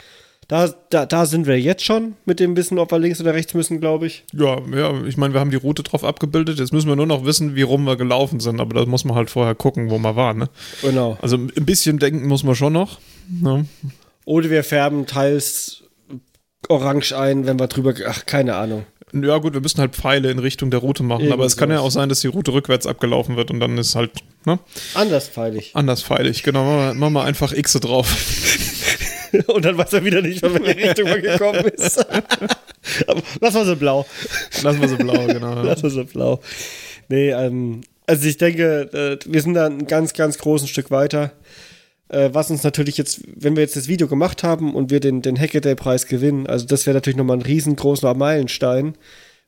da, 0.48 0.68
da, 0.90 1.06
da 1.06 1.26
sind 1.26 1.46
wir 1.46 1.60
jetzt 1.60 1.84
schon 1.84 2.14
mit 2.24 2.38
dem 2.38 2.56
Wissen, 2.56 2.78
ob 2.78 2.92
wir 2.92 3.00
links 3.00 3.20
oder 3.20 3.34
rechts 3.34 3.54
müssen, 3.54 3.80
glaube 3.80 4.06
ich. 4.06 4.24
Ja, 4.32 4.60
ja, 4.72 5.04
ich 5.04 5.16
meine, 5.16 5.34
wir 5.34 5.40
haben 5.40 5.50
die 5.50 5.56
Route 5.56 5.82
drauf 5.82 6.04
abgebildet. 6.04 6.60
Jetzt 6.60 6.72
müssen 6.72 6.88
wir 6.88 6.94
nur 6.94 7.06
noch 7.06 7.24
wissen, 7.24 7.56
wie 7.56 7.62
rum 7.62 7.84
wir 7.84 7.96
gelaufen 7.96 8.38
sind. 8.38 8.60
Aber 8.60 8.74
da 8.74 8.86
muss 8.86 9.04
man 9.04 9.16
halt 9.16 9.28
vorher 9.28 9.56
gucken, 9.56 9.90
wo 9.90 9.98
man 9.98 10.14
war. 10.14 10.34
Ne? 10.34 10.48
Genau. 10.82 11.18
Also 11.20 11.36
ein 11.36 11.66
bisschen 11.66 11.98
denken 11.98 12.28
muss 12.28 12.44
man 12.44 12.54
schon 12.54 12.74
noch. 12.74 13.00
Ne? 13.28 13.66
Oder 14.24 14.48
wir 14.50 14.62
färben 14.62 15.06
teils 15.06 15.82
orange 16.68 17.12
ein, 17.12 17.46
wenn 17.46 17.58
wir 17.58 17.66
drüber. 17.66 17.94
Ach, 18.06 18.24
keine 18.24 18.54
Ahnung. 18.54 18.84
Ja, 19.22 19.38
gut, 19.38 19.54
wir 19.54 19.60
müssen 19.60 19.80
halt 19.80 19.94
Pfeile 19.94 20.30
in 20.30 20.38
Richtung 20.38 20.70
der 20.70 20.80
Route 20.80 21.02
machen. 21.02 21.22
Irgend 21.22 21.34
aber 21.34 21.44
es 21.44 21.56
kann 21.56 21.70
ja 21.70 21.80
auch 21.80 21.90
sein, 21.90 22.08
dass 22.08 22.20
die 22.20 22.28
Route 22.28 22.52
rückwärts 22.52 22.86
abgelaufen 22.86 23.36
wird 23.36 23.50
und 23.50 23.60
dann 23.60 23.78
ist 23.78 23.94
halt 23.94 24.10
ne? 24.44 24.58
Anders 24.94 25.28
pfeilig. 25.28 25.70
anders 25.74 26.02
pfeilig. 26.02 26.42
Genau, 26.42 26.64
machen 26.64 26.78
wir, 26.78 26.94
machen 26.94 27.12
wir 27.14 27.24
einfach 27.24 27.52
X 27.52 27.74
drauf. 27.74 28.14
Und 29.48 29.64
dann 29.64 29.76
weiß 29.76 29.92
er 29.92 30.04
wieder 30.04 30.22
nicht, 30.22 30.40
von 30.40 30.54
welcher 30.54 30.76
Richtung 30.76 31.08
man 31.08 31.20
gekommen 31.20 31.64
ist. 31.66 31.96
Lass 33.40 33.54
mal 33.54 33.66
so 33.66 33.76
blau. 33.76 34.06
Lassen 34.62 34.80
wir 34.80 34.88
so 34.88 34.96
blau, 34.96 35.26
genau. 35.26 35.56
Ja. 35.56 35.62
Lass 35.62 35.82
mal 35.82 35.90
so 35.90 36.04
blau. 36.04 36.40
Nee, 37.08 37.30
ähm, 37.30 37.82
also 38.06 38.26
ich 38.26 38.36
denke, 38.36 38.88
äh, 38.92 39.30
wir 39.30 39.42
sind 39.42 39.54
da 39.54 39.66
ein 39.66 39.86
ganz, 39.86 40.12
ganz 40.14 40.38
großes 40.38 40.68
Stück 40.70 40.90
weiter. 40.90 41.32
Äh, 42.08 42.30
was 42.32 42.50
uns 42.50 42.62
natürlich 42.62 42.96
jetzt, 42.96 43.22
wenn 43.34 43.56
wir 43.56 43.62
jetzt 43.62 43.76
das 43.76 43.88
Video 43.88 44.06
gemacht 44.06 44.42
haben 44.42 44.74
und 44.74 44.90
wir 44.90 45.00
den, 45.00 45.22
den 45.22 45.38
Hackaday-Preis 45.38 46.06
gewinnen, 46.06 46.46
also 46.46 46.66
das 46.66 46.86
wäre 46.86 46.94
natürlich 46.94 47.16
nochmal 47.16 47.38
ein 47.38 47.42
riesengroßer 47.42 48.14
Meilenstein, 48.14 48.96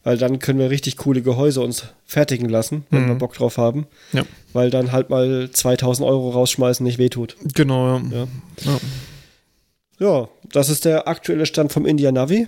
weil 0.03 0.18
dann 0.18 0.38
können 0.38 0.59
wir 0.59 0.71
richtig 0.71 0.97
coole 0.97 1.23
Gehäuse 1.23 1.61
uns 1.61 1.85
fertigen 2.05 2.49
lassen, 2.49 2.85
wenn 2.90 3.07
wir 3.07 3.14
Bock 3.14 3.35
drauf 3.35 3.59
haben. 3.59 3.87
Ja. 4.12 4.23
Weil 4.53 4.71
dann 4.71 4.92
halt 4.92 5.11
mal 5.11 5.51
2000 5.51 6.09
Euro 6.09 6.31
rausschmeißen 6.31 6.85
nicht 6.85 6.99
wehtut. 6.99 7.37
Genau, 7.55 7.99
ja. 7.99 8.03
Ja. 8.11 8.29
Ja. 8.64 8.81
Ja, 10.01 10.29
das 10.53 10.68
ist 10.68 10.85
der 10.85 11.09
aktuelle 11.09 11.47
Stand 11.47 11.73
vom 11.73 11.85
India 11.85 12.12
Navi. 12.12 12.47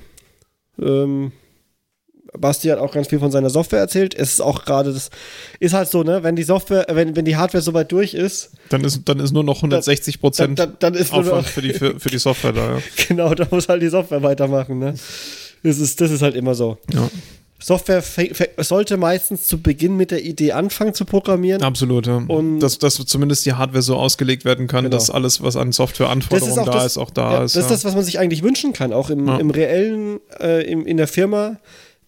Ähm, 0.80 1.32
Basti 2.38 2.68
hat 2.68 2.78
auch 2.78 2.92
ganz 2.92 3.08
viel 3.08 3.18
von 3.18 3.30
seiner 3.30 3.50
Software 3.50 3.80
erzählt. 3.80 4.14
Es 4.14 4.32
ist 4.32 4.40
auch 4.40 4.64
gerade 4.64 4.92
das, 4.92 5.10
ist 5.58 5.74
halt 5.74 5.88
so, 5.88 6.02
ne, 6.02 6.22
wenn 6.22 6.36
die 6.36 6.42
Software, 6.42 6.86
wenn, 6.90 7.16
wenn 7.16 7.24
die 7.24 7.36
Hardware 7.36 7.62
soweit 7.62 7.90
durch 7.92 8.14
ist, 8.14 8.50
Dann, 8.68 8.84
ist, 8.84 9.02
dann 9.08 9.20
ist 9.20 9.32
nur 9.32 9.44
noch 9.44 9.56
160 9.56 10.14
dann, 10.14 10.20
Prozent 10.20 10.58
dann, 10.58 10.76
dann 10.78 10.94
ist 10.94 11.12
nur 11.12 11.20
Aufwand 11.20 11.42
noch, 11.42 11.48
für 11.48 11.62
die, 11.62 11.72
für, 11.72 11.98
für 11.98 12.10
die 12.10 12.18
Software 12.18 12.52
da. 12.52 12.74
Ja. 12.76 12.78
genau, 13.08 13.34
da 13.34 13.46
muss 13.50 13.68
halt 13.68 13.82
die 13.82 13.88
Software 13.88 14.22
weitermachen, 14.22 14.78
ne. 14.78 14.94
Das 15.62 15.78
ist, 15.78 16.00
das 16.00 16.10
ist 16.10 16.22
halt 16.22 16.36
immer 16.36 16.54
so. 16.54 16.78
Ja. 16.92 17.10
Software 17.62 18.02
sollte 18.58 18.96
meistens 18.96 19.46
zu 19.46 19.60
Beginn 19.60 19.96
mit 19.96 20.10
der 20.10 20.24
Idee 20.24 20.52
anfangen 20.52 20.94
zu 20.94 21.04
programmieren. 21.04 21.62
Absolut, 21.62 22.06
ja. 22.06 22.16
Und- 22.26 22.60
dass, 22.60 22.78
dass 22.78 22.94
zumindest 22.94 23.44
die 23.44 23.52
Hardware 23.52 23.82
so 23.82 23.96
ausgelegt 23.96 24.46
werden 24.46 24.66
kann, 24.66 24.84
Genau. 24.84 24.96
dass 24.96 25.10
alles, 25.10 25.42
was 25.42 25.56
an 25.56 25.72
Softwareanforderungen 25.72 26.64
da 26.64 26.86
ist, 26.86 26.96
auch 26.96 27.10
da 27.10 27.32
ja, 27.32 27.44
ist. 27.44 27.56
Das 27.56 27.64
ist 27.64 27.70
ja. 27.70 27.76
das, 27.76 27.84
was 27.84 27.94
man 27.94 28.04
sich 28.04 28.18
eigentlich 28.18 28.42
wünschen 28.42 28.72
kann, 28.72 28.94
auch 28.94 29.10
im, 29.10 29.28
im 29.28 29.50
reellen, 29.50 30.20
äh, 30.40 30.62
im, 30.64 30.86
in 30.86 30.96
der 30.96 31.08
Firma. 31.08 31.56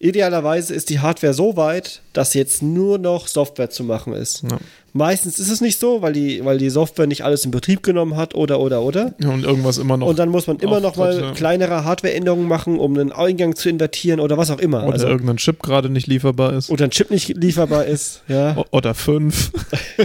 Idealerweise 0.03 0.73
ist 0.73 0.89
die 0.89 0.99
Hardware 0.99 1.33
so 1.33 1.55
weit, 1.55 2.01
dass 2.11 2.33
jetzt 2.33 2.61
nur 2.61 2.97
noch 2.97 3.27
Software 3.29 3.69
zu 3.69 3.85
machen 3.85 4.11
ist. 4.11 4.43
Ja. 4.43 4.57
Meistens 4.91 5.39
ist 5.39 5.49
es 5.49 5.61
nicht 5.61 5.79
so, 5.79 6.01
weil 6.01 6.11
die, 6.11 6.43
weil 6.43 6.57
die 6.57 6.69
Software 6.69 7.07
nicht 7.07 7.23
alles 7.23 7.45
in 7.45 7.51
Betrieb 7.51 7.83
genommen 7.83 8.17
hat 8.17 8.35
oder 8.35 8.59
oder 8.59 8.81
oder. 8.81 9.13
Ja, 9.21 9.29
und 9.29 9.45
irgendwas 9.45 9.77
immer 9.77 9.95
noch. 9.95 10.07
Und 10.07 10.19
dann 10.19 10.27
muss 10.27 10.45
man 10.45 10.57
immer 10.59 10.81
noch 10.81 10.97
mal 10.97 11.17
ja. 11.21 11.31
kleinere 11.31 11.85
Hardware-Änderungen 11.85 12.49
machen, 12.49 12.79
um 12.79 12.97
einen 12.99 13.13
Eingang 13.13 13.55
zu 13.55 13.69
invertieren 13.69 14.19
oder 14.19 14.37
was 14.37 14.51
auch 14.51 14.59
immer. 14.59 14.83
oder 14.83 14.91
Also, 14.93 15.07
irgendein 15.07 15.37
Chip 15.37 15.63
gerade 15.63 15.89
nicht 15.89 16.07
lieferbar 16.07 16.51
ist. 16.51 16.69
oder 16.69 16.83
ein 16.83 16.91
Chip 16.91 17.09
nicht 17.09 17.29
lieferbar 17.37 17.85
ist. 17.85 18.23
Ja. 18.27 18.57
O- 18.57 18.65
Oder 18.71 18.93
fünf. 18.95 19.51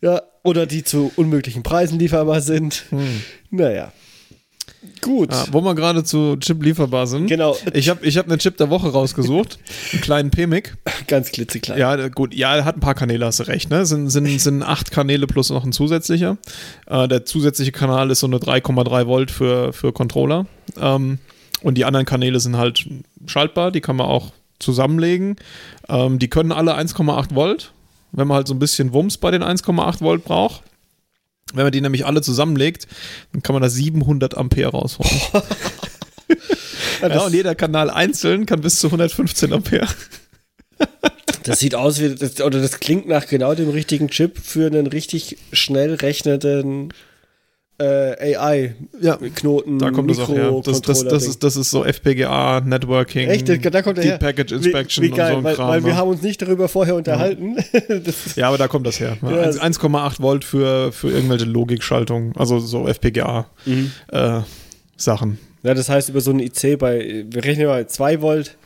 ja. 0.00 0.20
Oder 0.42 0.66
die 0.66 0.82
zu 0.82 1.12
unmöglichen 1.14 1.62
Preisen 1.62 1.98
lieferbar 2.00 2.40
sind. 2.40 2.86
Hm. 2.90 3.22
Naja. 3.50 3.92
Gut. 5.00 5.32
Ja, 5.32 5.44
wo 5.52 5.60
wir 5.62 5.74
gerade 5.74 6.04
zu 6.04 6.36
Chip 6.36 6.62
lieferbar 6.62 7.06
sind. 7.06 7.26
Genau. 7.26 7.56
Ich 7.72 7.88
habe 7.88 8.04
ich 8.06 8.18
hab 8.18 8.26
einen 8.28 8.38
Chip 8.38 8.56
der 8.56 8.70
Woche 8.70 8.88
rausgesucht. 8.90 9.58
einen 9.92 10.00
kleinen 10.02 10.30
PMIC. 10.30 10.76
Ganz 11.08 11.30
klitzeklein. 11.32 11.78
Ja, 11.78 11.96
der- 11.96 12.10
gut. 12.10 12.34
Ja, 12.34 12.56
er 12.56 12.64
hat 12.64 12.76
ein 12.76 12.80
paar 12.80 12.94
Kanäle, 12.94 13.26
hast 13.26 13.40
du 13.40 13.44
recht. 13.44 13.70
Ne? 13.70 13.84
Sind, 13.86 14.10
sind, 14.10 14.26
sind 14.40 14.62
acht 14.62 14.90
Kanäle 14.90 15.26
plus 15.26 15.50
noch 15.50 15.64
ein 15.64 15.72
zusätzlicher. 15.72 16.36
Äh, 16.86 17.08
der 17.08 17.24
zusätzliche 17.24 17.72
Kanal 17.72 18.10
ist 18.10 18.20
so 18.20 18.26
eine 18.26 18.38
3,3 18.38 19.06
Volt 19.06 19.30
für, 19.30 19.72
für 19.72 19.92
Controller. 19.92 20.46
Ähm, 20.80 21.18
und 21.62 21.76
die 21.78 21.84
anderen 21.84 22.06
Kanäle 22.06 22.40
sind 22.40 22.56
halt 22.56 22.86
schaltbar. 23.26 23.70
Die 23.70 23.80
kann 23.80 23.96
man 23.96 24.06
auch 24.06 24.32
zusammenlegen. 24.58 25.36
Ähm, 25.88 26.18
die 26.18 26.28
können 26.28 26.52
alle 26.52 26.76
1,8 26.76 27.34
Volt. 27.34 27.72
Wenn 28.12 28.28
man 28.28 28.36
halt 28.36 28.48
so 28.48 28.54
ein 28.54 28.58
bisschen 28.58 28.92
Wumms 28.92 29.16
bei 29.16 29.30
den 29.30 29.42
1,8 29.42 30.00
Volt 30.00 30.24
braucht. 30.24 30.62
Wenn 31.52 31.64
man 31.64 31.72
die 31.72 31.80
nämlich 31.80 32.06
alle 32.06 32.22
zusammenlegt, 32.22 32.86
dann 33.32 33.42
kann 33.42 33.54
man 33.54 33.62
da 33.62 33.68
700 33.68 34.36
Ampere 34.36 34.70
rausholen. 34.70 35.10
Ja, 37.02 37.22
und 37.22 37.34
jeder 37.34 37.54
Kanal 37.54 37.90
einzeln 37.90 38.46
kann 38.46 38.60
bis 38.60 38.78
zu 38.78 38.86
115 38.86 39.52
Ampere. 39.52 39.88
das 41.42 41.58
sieht 41.58 41.74
aus 41.74 42.00
wie, 42.00 42.14
das, 42.14 42.40
oder 42.40 42.60
das 42.60 42.80
klingt 42.80 43.08
nach 43.08 43.26
genau 43.26 43.54
dem 43.54 43.70
richtigen 43.70 44.08
Chip 44.08 44.38
für 44.38 44.66
einen 44.66 44.86
richtig 44.86 45.36
schnell 45.52 45.94
rechnenden 45.94 46.92
äh, 47.82 48.36
AI-Knoten. 48.36 49.78
Da 49.78 49.90
kommt 49.90 50.10
das 50.10 50.18
auch 50.18 50.28
her. 50.28 50.60
Das, 50.64 50.80
das, 50.82 51.04
das, 51.04 51.26
ist, 51.26 51.42
das 51.42 51.56
ist 51.56 51.70
so 51.70 51.84
FPGA, 51.84 52.60
Networking, 52.60 53.28
Echt, 53.28 53.48
da 53.48 53.82
kommt 53.82 53.98
her. 53.98 54.18
Deep 54.18 54.20
Package 54.20 54.50
Wie- 54.52 54.56
Inspection 54.56 55.04
wie, 55.04 55.10
geil, 55.10 55.34
und 55.34 55.34
so 55.34 55.38
ein 55.38 55.44
weil, 55.44 55.54
Kram. 55.56 55.68
weil 55.68 55.84
wir 55.84 55.92
ne? 55.92 55.96
haben 55.98 56.08
uns 56.10 56.22
nicht 56.22 56.40
darüber 56.42 56.68
vorher 56.68 56.94
unterhalten. 56.94 57.56
das, 58.04 58.36
ja, 58.36 58.48
aber 58.48 58.58
da 58.58 58.68
kommt 58.68 58.86
das 58.86 59.00
her. 59.00 59.16
Ja, 59.22 59.30
Ja, 59.30 59.42
das- 59.46 59.60
1,8 59.60 60.20
Volt 60.20 60.44
für, 60.44 60.92
für 60.92 61.10
irgendwelche 61.10 61.44
Logikschaltungen, 61.46 62.34
also 62.36 62.58
so 62.58 62.86
FPGA 62.88 63.46
Mhm. 63.66 63.90
äh, 64.12 64.40
Sachen. 64.96 65.38
ja, 65.62 65.74
das 65.74 65.88
heißt, 65.88 66.08
über 66.10 66.20
so 66.20 66.30
einen 66.30 66.40
IC 66.40 66.76
bei, 66.78 67.24
wir 67.28 67.44
rechnen 67.44 67.66
mal 67.66 67.86
2 67.86 68.20
Volt, 68.20 68.56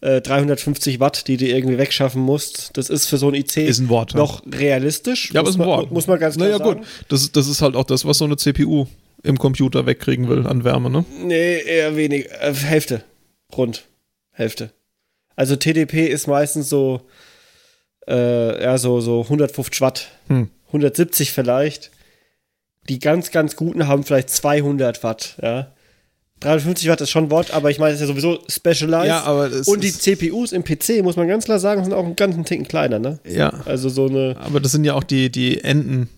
äh, 0.00 0.20
350 0.20 1.00
Watt, 1.00 1.26
die 1.28 1.36
du 1.36 1.46
irgendwie 1.46 1.78
wegschaffen 1.78 2.22
musst. 2.22 2.76
Das 2.76 2.88
ist 2.90 3.06
für 3.06 3.18
so 3.18 3.28
ein 3.28 3.34
IC 3.34 3.56
Ist 3.58 3.80
ein 3.80 3.88
Wort. 3.88 4.12
ja. 4.12 4.18
noch 4.18 4.42
realistisch. 4.46 5.32
Ja, 5.32 5.40
aber 5.40 5.48
ist 5.50 5.56
ein 5.56 5.60
man, 5.60 5.68
Wort. 5.68 5.90
Muss 5.90 6.06
man 6.06 6.18
ganz 6.18 6.36
klar 6.36 6.48
Naja, 6.48 6.58
sagen. 6.58 6.78
gut. 6.80 6.86
Das, 7.08 7.32
das 7.32 7.48
ist 7.48 7.62
halt 7.62 7.74
auch 7.76 7.84
das, 7.84 8.04
was 8.04 8.18
so 8.18 8.24
eine 8.24 8.36
CPU 8.36 8.86
im 9.24 9.38
Computer 9.38 9.86
wegkriegen 9.86 10.28
will 10.28 10.46
an 10.46 10.62
Wärme, 10.64 10.90
ne? 10.90 11.04
Nee, 11.24 11.58
eher 11.60 11.96
wenig. 11.96 12.30
Äh, 12.40 12.54
Hälfte. 12.54 13.02
Rund. 13.56 13.86
Hälfte. 14.30 14.70
Also 15.34 15.56
TDP 15.56 16.06
ist 16.06 16.26
meistens 16.28 16.68
so, 16.68 17.00
äh, 18.08 18.62
ja, 18.62 18.78
so, 18.78 19.00
so 19.00 19.22
150 19.22 19.80
Watt. 19.80 20.08
Hm. 20.28 20.50
170 20.68 21.32
vielleicht. 21.32 21.90
Die 22.88 22.98
ganz, 23.00 23.30
ganz 23.30 23.56
guten 23.56 23.86
haben 23.88 24.04
vielleicht 24.04 24.30
200 24.30 25.02
Watt, 25.02 25.36
ja. 25.42 25.72
350 26.40 26.88
Watt 26.88 27.00
ist 27.00 27.10
schon 27.10 27.30
Watt, 27.30 27.52
aber 27.52 27.70
ich 27.70 27.78
meine, 27.78 27.92
das 27.92 28.00
ist 28.00 28.08
ja 28.08 28.14
sowieso 28.14 28.38
specialized. 28.48 29.08
Ja, 29.08 29.22
aber 29.22 29.46
es 29.50 29.66
Und 29.66 29.82
die 29.82 29.92
CPUs 29.92 30.52
im 30.52 30.62
PC, 30.62 31.02
muss 31.02 31.16
man 31.16 31.26
ganz 31.26 31.44
klar 31.44 31.58
sagen, 31.58 31.82
sind 31.82 31.92
auch 31.92 32.04
einen 32.04 32.16
ganzen 32.16 32.44
Ticken 32.44 32.68
kleiner, 32.68 32.98
ne? 32.98 33.18
Ja. 33.28 33.52
Also 33.64 33.88
so 33.88 34.06
eine. 34.06 34.36
Aber 34.38 34.60
das 34.60 34.72
sind 34.72 34.84
ja 34.84 34.94
auch 34.94 35.04
die, 35.04 35.30
die 35.30 35.62
Enden 35.64 36.08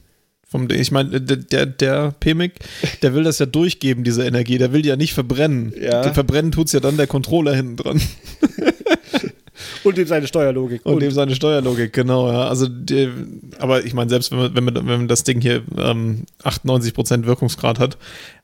vom 0.46 0.68
Ding. 0.68 0.80
Ich 0.80 0.90
meine, 0.90 1.20
der, 1.20 1.36
der, 1.36 1.66
der 1.66 2.14
PMIC, 2.18 2.54
der 3.02 3.14
will 3.14 3.22
das 3.22 3.38
ja 3.38 3.46
durchgeben, 3.46 4.04
diese 4.04 4.26
Energie. 4.26 4.58
Der 4.58 4.72
will 4.72 4.82
die 4.82 4.88
ja 4.88 4.96
nicht 4.96 5.14
verbrennen. 5.14 5.72
Ja. 5.80 6.12
Verbrennen 6.12 6.52
tut's 6.52 6.72
ja 6.72 6.80
dann 6.80 6.96
der 6.96 7.06
Controller 7.06 7.54
hinten 7.54 7.76
dran. 7.76 8.02
Und 9.84 9.98
eben 9.98 10.08
seine 10.08 10.26
Steuerlogik. 10.26 10.84
Und, 10.84 11.02
eben 11.02 11.14
seine 11.14 11.34
Steuerlogik, 11.34 11.92
genau, 11.92 12.30
ja. 12.30 12.48
Also, 12.48 12.66
die, 12.68 13.08
aber 13.58 13.84
ich 13.84 13.94
meine, 13.94 14.10
selbst 14.10 14.30
wenn 14.30 14.38
man, 14.38 14.54
wenn 14.54 14.64
man, 14.64 14.74
wenn 14.74 14.84
man 14.84 15.08
das 15.08 15.24
Ding 15.24 15.40
hier 15.40 15.62
ähm, 15.76 16.24
98% 16.42 17.24
Wirkungsgrad 17.24 17.78
hat, 17.78 17.96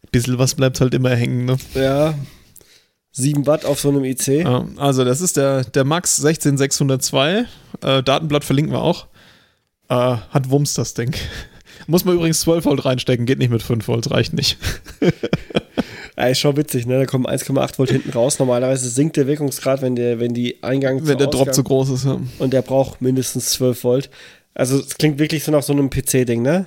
ein 0.03 0.09
bisschen 0.13 0.39
was 0.39 0.55
bleibt 0.55 0.81
halt 0.81 0.95
immer 0.95 1.11
hängen, 1.11 1.45
ne? 1.45 1.57
ja. 1.75 2.15
7 3.13 3.47
Watt 3.47 3.65
auf 3.65 3.81
so 3.81 3.89
einem 3.89 4.05
IC. 4.05 4.27
Ja, 4.27 4.67
also, 4.77 5.05
das 5.05 5.21
ist 5.21 5.39
der, 5.39 5.65
der 5.65 5.85
Max 5.85 6.17
16602. 6.17 7.47
Äh, 7.83 8.03
Datenblatt 8.03 8.45
verlinken 8.45 8.75
wir 8.75 8.83
auch. 8.83 9.07
Äh, 9.89 9.95
hat 9.95 10.51
Wumms 10.51 10.75
das 10.75 10.95
Ding. 10.95 11.15
Muss 11.87 12.05
man 12.05 12.15
übrigens 12.15 12.41
12 12.41 12.65
Volt 12.65 12.85
reinstecken, 12.85 13.27
geht 13.27 13.39
nicht 13.39 13.51
mit 13.51 13.63
5 13.63 13.87
Volt, 13.89 14.11
reicht 14.11 14.33
nicht. 14.33 14.59
Ja, 16.17 16.29
ist 16.29 16.39
schon 16.41 16.57
witzig, 16.57 16.87
ne? 16.87 16.99
Da 16.99 17.05
kommen 17.07 17.27
1,8 17.27 17.79
Volt 17.79 17.91
hinten 17.91 18.11
raus. 18.11 18.39
Normalerweise 18.39 18.89
sinkt 18.89 19.17
der 19.17 19.27
Wirkungsgrad, 19.27 19.83
wenn 19.83 19.97
der, 19.97 20.19
wenn 20.19 20.33
die 20.33 20.63
Eingang 20.63 21.07
Wenn 21.07 21.19
der 21.19 21.27
Drop 21.27 21.43
Ausgang- 21.43 21.55
zu 21.55 21.63
groß 21.65 21.91
ist, 21.91 22.05
ja. 22.07 22.19
und 22.39 22.53
der 22.53 22.63
braucht 22.63 23.03
mindestens 23.03 23.51
12 23.51 23.85
Volt. 23.85 24.11
Also 24.55 24.79
es 24.79 24.97
klingt 24.97 25.19
wirklich 25.19 25.45
so 25.45 25.53
nach 25.53 25.63
so 25.63 25.73
einem 25.75 25.91
PC-Ding, 25.91 26.41
ne? 26.41 26.67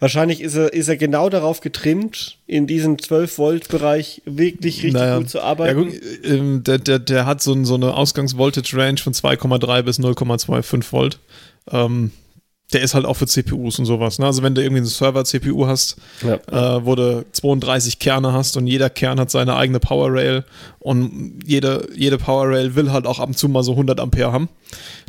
Wahrscheinlich 0.00 0.40
ist 0.42 0.54
er, 0.54 0.72
ist 0.72 0.86
er 0.86 0.96
genau 0.96 1.28
darauf 1.28 1.60
getrimmt, 1.60 2.38
in 2.46 2.68
diesem 2.68 2.98
12-Volt-Bereich 2.98 4.22
wirklich 4.24 4.76
richtig 4.76 4.92
Naja. 4.92 5.18
gut 5.18 5.28
zu 5.30 5.38
Ja, 5.38 5.44
arbeiten. 5.44 5.86
guck, 5.90 6.24
ähm, 6.30 6.62
der, 6.62 6.78
der, 6.78 7.00
der 7.00 7.26
hat 7.26 7.42
so, 7.42 7.52
ein- 7.52 7.64
so 7.64 7.74
eine 7.74 7.94
Ausgangsvoltage-Range 7.94 8.98
von 8.98 9.12
2,3 9.12 9.82
bis 9.82 9.98
0,25 9.98 10.92
Volt. 10.92 11.18
Ähm, 11.72 12.12
der 12.72 12.82
ist 12.82 12.94
halt 12.94 13.06
auch 13.06 13.14
für 13.14 13.26
CPUs 13.26 13.78
und 13.78 13.86
sowas. 13.86 14.18
Ne? 14.18 14.26
Also 14.26 14.42
wenn 14.42 14.54
du 14.54 14.62
irgendwie 14.62 14.80
eine 14.80 14.88
Server-CPU 14.88 15.66
hast, 15.66 15.96
ja. 16.22 16.76
äh, 16.76 16.84
wo 16.84 16.94
du 16.94 17.24
32 17.32 17.98
Kerne 17.98 18.32
hast 18.32 18.56
und 18.56 18.66
jeder 18.66 18.90
Kern 18.90 19.18
hat 19.18 19.30
seine 19.30 19.56
eigene 19.56 19.80
Power 19.80 20.12
Rail 20.12 20.44
und 20.78 21.40
jede, 21.46 21.88
jede 21.94 22.18
Power 22.18 22.48
Rail 22.48 22.74
will 22.74 22.92
halt 22.92 23.06
auch 23.06 23.20
ab 23.20 23.28
und 23.28 23.38
zu 23.38 23.48
mal 23.48 23.62
so 23.62 23.72
100 23.72 24.00
Ampere 24.00 24.32
haben, 24.32 24.48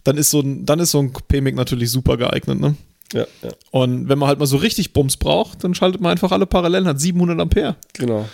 dann 0.05 0.17
ist 0.17 0.29
so 0.29 0.39
ein, 0.39 0.65
dann 0.65 0.79
ist 0.79 0.91
so 0.91 0.99
ein 0.99 1.11
PMIC 1.11 1.55
natürlich 1.55 1.91
super 1.91 2.15
geeignet. 2.15 2.61
Ne? 2.61 2.75
Ja, 3.13 3.25
ja. 3.41 3.49
Und 3.71 4.07
wenn 4.07 4.19
man 4.19 4.29
halt 4.29 4.39
mal 4.39 4.45
so 4.45 4.57
richtig 4.57 4.93
Bums 4.93 5.17
braucht, 5.17 5.63
dann 5.63 5.73
schaltet 5.75 5.99
man 5.99 6.11
einfach 6.11 6.31
alle 6.31 6.45
parallel, 6.45 6.85
hat 6.85 7.01
700 7.01 7.39
Ampere. 7.39 7.75
Genau. 7.93 8.25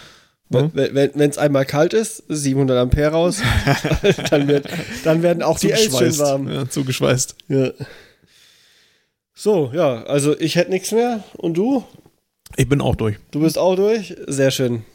Ja. 0.51 0.69
Wenn 0.73 1.29
es 1.29 1.39
einmal 1.39 1.65
kalt 1.65 1.93
ist, 1.93 2.23
700 2.29 2.77
Ampere 2.77 3.11
raus, 3.11 3.41
dann, 4.29 4.47
wird, 4.47 4.67
dann 5.03 5.23
werden 5.23 5.41
auch 5.41 5.57
die 5.59 5.71
Els 5.71 5.97
schön 5.97 6.17
warm. 6.19 6.47
Ja, 6.47 6.69
zugeschweißt. 6.69 7.35
Ja. 7.47 7.71
So, 9.37 9.69
ja, 9.73 10.03
also 10.03 10.39
ich 10.39 10.55
hätte 10.55 10.71
nichts 10.71 10.93
mehr. 10.93 11.21
Und 11.37 11.55
du? 11.55 11.83
Ich 12.55 12.69
bin 12.69 12.79
auch 12.79 12.95
durch. 12.95 13.17
Du 13.31 13.41
bist 13.41 13.57
auch 13.57 13.75
durch? 13.75 14.15
Sehr 14.27 14.49
schön. 14.49 14.85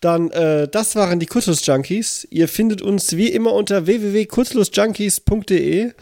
Dann, 0.00 0.30
äh, 0.30 0.68
das 0.68 0.96
waren 0.96 1.20
die 1.20 1.26
Kurzlust-Junkies. 1.26 2.26
Ihr 2.30 2.48
findet 2.48 2.80
uns 2.80 3.14
wie 3.16 3.28
immer 3.28 3.52
unter 3.52 3.84
www.kurzlustjunkies.de. 3.86 5.92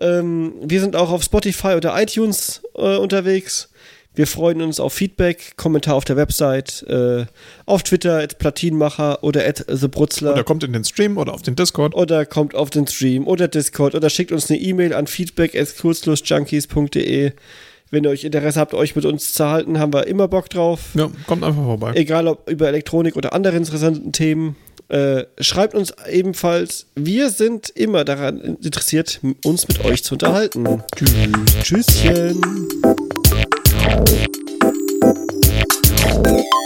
Ähm, 0.00 0.54
wir 0.62 0.80
sind 0.80 0.94
auch 0.94 1.10
auf 1.10 1.24
Spotify 1.24 1.74
oder 1.74 2.00
iTunes 2.00 2.62
äh, 2.76 2.96
unterwegs. 2.96 3.70
Wir 4.14 4.26
freuen 4.26 4.60
uns 4.60 4.78
auf 4.78 4.92
Feedback, 4.92 5.56
Kommentar 5.56 5.94
auf 5.94 6.04
der 6.04 6.16
Website, 6.16 6.84
äh, 6.88 7.24
auf 7.64 7.82
Twitter, 7.82 8.18
at 8.18 8.38
Platinmacher 8.38 9.24
oder 9.24 9.46
at 9.46 9.66
TheBrutzler. 9.66 10.32
Oder 10.32 10.44
kommt 10.44 10.62
in 10.64 10.72
den 10.74 10.84
Stream 10.84 11.16
oder 11.16 11.32
auf 11.32 11.42
den 11.42 11.56
Discord. 11.56 11.94
Oder 11.94 12.26
kommt 12.26 12.54
auf 12.54 12.68
den 12.68 12.86
Stream 12.86 13.26
oder 13.26 13.48
Discord 13.48 13.94
oder 13.94 14.10
schickt 14.10 14.30
uns 14.30 14.50
eine 14.50 14.60
E-Mail 14.60 14.92
an 14.92 15.06
feedback 15.06 15.54
at 15.56 15.74
kurzlosjunkies.de. 15.78 17.32
Wenn 17.90 18.04
ihr 18.04 18.10
euch 18.10 18.24
Interesse 18.24 18.60
habt, 18.60 18.74
euch 18.74 18.96
mit 18.96 19.04
uns 19.04 19.34
zu 19.34 19.46
halten, 19.46 19.78
haben 19.78 19.92
wir 19.92 20.06
immer 20.06 20.28
Bock 20.28 20.48
drauf. 20.48 20.80
Ja, 20.94 21.10
kommt 21.26 21.44
einfach 21.44 21.62
vorbei. 21.62 21.92
Egal 21.94 22.26
ob 22.26 22.48
über 22.50 22.68
Elektronik 22.68 23.16
oder 23.16 23.32
andere 23.32 23.56
interessanten 23.56 24.12
Themen. 24.12 24.56
Äh, 24.88 25.24
schreibt 25.40 25.74
uns 25.74 25.92
ebenfalls. 26.10 26.86
Wir 26.94 27.30
sind 27.30 27.70
immer 27.70 28.04
daran 28.04 28.58
interessiert, 28.62 29.20
uns 29.44 29.68
mit 29.68 29.82
euch 29.84 30.04
zu 30.04 30.14
unterhalten. 30.14 30.82
Tschüss. 30.94 31.86
Tschüsschen. 31.86 32.40
Thank 33.92 34.26
you. 36.26 36.61